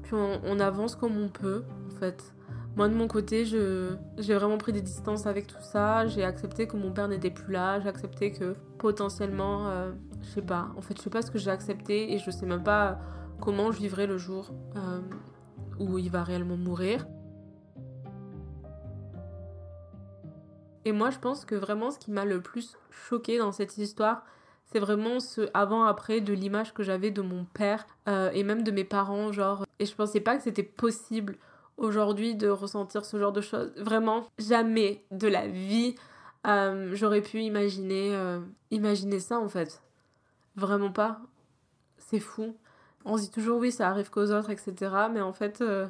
puis 0.03 0.13
on 0.13 0.59
avance 0.59 0.95
comme 0.95 1.17
on 1.17 1.29
peut 1.29 1.63
en 1.87 1.99
fait. 1.99 2.33
Moi, 2.79 2.87
de 2.87 2.93
mon 2.93 3.09
côté, 3.09 3.43
j'ai 3.43 4.35
vraiment 4.35 4.57
pris 4.57 4.71
des 4.71 4.81
distances 4.81 5.25
avec 5.25 5.47
tout 5.47 5.57
ça. 5.59 6.07
J'ai 6.07 6.23
accepté 6.23 6.65
que 6.65 6.77
mon 6.77 6.93
père 6.93 7.09
n'était 7.09 7.29
plus 7.29 7.51
là. 7.51 7.81
J'ai 7.81 7.89
accepté 7.89 8.31
que 8.31 8.55
potentiellement, 8.77 9.67
euh, 9.67 9.91
je 10.21 10.29
sais 10.29 10.41
pas. 10.41 10.69
En 10.77 10.81
fait, 10.81 10.95
je 10.95 11.01
sais 11.01 11.09
pas 11.09 11.21
ce 11.21 11.29
que 11.29 11.37
j'ai 11.37 11.51
accepté 11.51 12.13
et 12.13 12.19
je 12.19 12.31
sais 12.31 12.45
même 12.45 12.63
pas 12.63 12.97
comment 13.41 13.73
je 13.73 13.79
vivrai 13.79 14.07
le 14.07 14.17
jour 14.17 14.53
euh, 14.77 15.01
où 15.77 15.97
il 15.97 16.09
va 16.09 16.23
réellement 16.23 16.55
mourir. 16.55 17.05
Et 20.85 20.93
moi, 20.93 21.09
je 21.09 21.19
pense 21.19 21.43
que 21.43 21.55
vraiment, 21.55 21.91
ce 21.91 21.99
qui 21.99 22.11
m'a 22.11 22.23
le 22.23 22.39
plus 22.39 22.77
choqué 22.91 23.39
dans 23.39 23.51
cette 23.51 23.77
histoire, 23.77 24.23
c'est 24.71 24.79
vraiment 24.79 25.19
ce 25.19 25.49
avant-après 25.53 26.21
de 26.21 26.31
l'image 26.31 26.73
que 26.73 26.83
j'avais 26.83 27.11
de 27.11 27.21
mon 27.21 27.43
père 27.43 27.85
euh, 28.07 28.31
et 28.31 28.45
même 28.45 28.63
de 28.63 28.71
mes 28.71 28.85
parents. 28.85 29.33
Genre, 29.33 29.65
et 29.79 29.85
je 29.85 29.93
pensais 29.93 30.21
pas 30.21 30.37
que 30.37 30.43
c'était 30.43 30.63
possible 30.63 31.37
aujourd'hui 31.79 32.35
de 32.35 32.47
ressentir 32.49 33.05
ce 33.05 33.17
genre 33.17 33.31
de 33.31 33.41
choses. 33.41 33.71
Vraiment, 33.77 34.27
jamais 34.37 35.03
de 35.11 35.27
la 35.27 35.47
vie 35.47 35.95
euh, 36.47 36.91
j'aurais 36.95 37.21
pu 37.21 37.41
imaginer, 37.41 38.15
euh, 38.15 38.39
imaginer 38.71 39.19
ça 39.19 39.39
en 39.39 39.49
fait. 39.49 39.81
Vraiment 40.55 40.91
pas. 40.91 41.19
C'est 41.97 42.19
fou. 42.19 42.55
On 43.05 43.17
se 43.17 43.23
dit 43.23 43.31
toujours 43.31 43.59
oui, 43.59 43.71
ça 43.71 43.89
arrive 43.89 44.09
qu'aux 44.09 44.31
autres, 44.31 44.49
etc. 44.49 44.73
Mais 45.11 45.21
en 45.21 45.33
fait, 45.33 45.61
euh, 45.61 45.87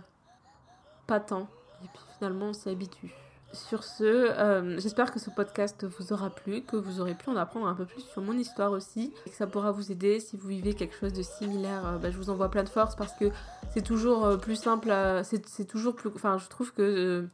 pas 1.08 1.20
tant. 1.20 1.48
Et 1.84 1.88
puis 1.88 2.04
finalement, 2.18 2.48
on 2.48 2.54
s'y 2.54 2.70
habitue. 2.70 3.14
Sur 3.52 3.84
ce, 3.84 4.04
euh, 4.04 4.80
j'espère 4.80 5.12
que 5.12 5.20
ce 5.20 5.32
podcast 5.32 5.84
vous 5.84 6.14
aura 6.14 6.30
plu, 6.30 6.62
que 6.62 6.76
vous 6.76 7.02
aurez 7.02 7.16
pu 7.16 7.30
en 7.32 7.36
apprendre 7.36 7.68
un 7.68 7.74
peu 7.74 7.86
plus 7.86 8.02
sur 8.02 8.22
mon 8.22 8.34
histoire 8.34 8.72
aussi, 8.72 9.12
et 9.26 9.30
que 9.32 9.36
ça 9.36 9.48
pourra 9.48 9.72
vous 9.72 9.92
aider 9.92 10.20
si 10.20 10.38
vous 10.38 10.48
vivez 10.48 10.76
quelque 10.76 10.96
chose 10.96 11.14
de 11.14 11.24
similaire. 11.24 11.86
Euh, 11.88 11.98
bah, 11.98 12.12
je 12.12 12.18
vous 12.18 12.30
envoie 12.30 12.52
plein 12.52 12.64
de 12.64 12.70
force 12.70 12.96
parce 12.96 13.14
que 13.14 13.32
c'est 13.74 13.82
toujours 13.82 14.26
euh, 14.26 14.38
plus 14.38 14.56
simple, 14.56 14.94
c'est 15.24 15.66
toujours 15.66 15.96
plus... 15.96 16.12
Enfin, 16.14 16.38
je 16.38 16.48
trouve 16.48 16.74
que 16.74 17.28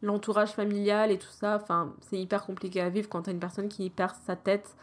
l'entourage 0.00 0.52
familial 0.52 1.10
et 1.10 1.18
tout 1.18 1.32
ça, 1.32 1.58
enfin, 1.60 1.92
c'est 2.08 2.18
hyper 2.18 2.46
compliqué 2.46 2.80
à 2.80 2.88
vivre 2.88 3.08
quand 3.08 3.22
t'as 3.22 3.32
une 3.32 3.40
personne 3.40 3.68
qui 3.68 3.90
perd 3.90 4.14
sa 4.26 4.36
tête 4.36 4.76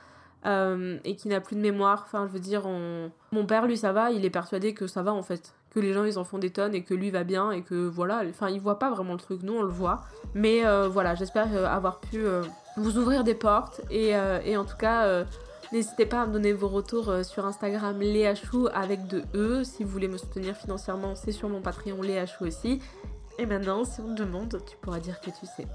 et 0.46 1.16
qui 1.16 1.28
n'a 1.28 1.42
plus 1.42 1.56
de 1.56 1.62
mémoire. 1.62 2.04
Enfin, 2.06 2.28
je 2.28 2.32
veux 2.34 2.40
dire, 2.40 2.68
mon 2.68 3.46
père, 3.48 3.66
lui, 3.66 3.78
ça 3.78 3.94
va, 3.94 4.12
il 4.12 4.26
est 4.26 4.30
persuadé 4.30 4.76
que 4.76 4.86
ça 4.86 5.02
va 5.02 5.12
en 5.12 5.24
fait 5.24 5.56
que 5.76 5.82
les 5.82 5.92
gens 5.92 6.06
ils 6.06 6.18
en 6.18 6.24
font 6.24 6.38
des 6.38 6.52
tonnes 6.52 6.74
et 6.74 6.84
que 6.84 6.94
lui 6.94 7.12
va 7.12 7.26
bien 7.26 7.52
et 7.52 7.62
que 7.62 7.76
voilà, 7.88 8.24
enfin 8.30 8.50
il 8.50 8.62
voit 8.62 8.80
pas 8.80 8.90
vraiment 8.90 9.12
le 9.12 9.20
truc, 9.20 9.44
nous 9.44 9.58
on 9.58 9.62
le 9.62 9.70
voit. 9.70 10.04
Mais 10.34 10.66
euh, 10.66 10.88
voilà, 10.88 11.16
j'espère 11.16 11.48
euh, 11.54 11.68
avoir 11.68 12.00
pu 12.00 12.26
euh, 12.26 12.44
vous 12.78 12.98
ouvrir 12.98 13.26
des 13.26 13.36
portes 13.36 13.82
et, 13.92 14.16
en 14.16 14.64
tout 14.64 14.78
cas 14.78 15.26
n'hésitez 15.74 16.06
pas 16.06 16.22
à 16.22 16.28
me 16.28 16.32
donner 16.34 16.54
vos 16.54 16.70
retours 16.70 17.14
sur 17.24 17.46
Instagram 17.46 18.00
Léachou 18.00 18.70
avec 18.74 19.06
de 19.08 19.24
E. 19.36 19.64
Si 19.66 19.84
vous 19.84 19.90
voulez 19.90 20.08
me 20.08 20.18
soutenir 20.18 20.56
financièrement, 20.56 21.16
c'est 21.16 21.34
sur 21.34 21.50
mon 21.50 21.62
Patreon 21.62 22.02
Léachou 22.02 22.46
aussi. 22.46 22.82
Et 23.38 23.46
maintenant, 23.46 23.84
si 23.84 24.00
on 24.00 24.16
te 24.16 24.22
demande, 24.22 24.62
tu 24.66 24.78
pourras 24.78 25.00
dire 25.00 25.20
que 25.20 25.30
tu 25.30 25.46
sais. 25.46 25.68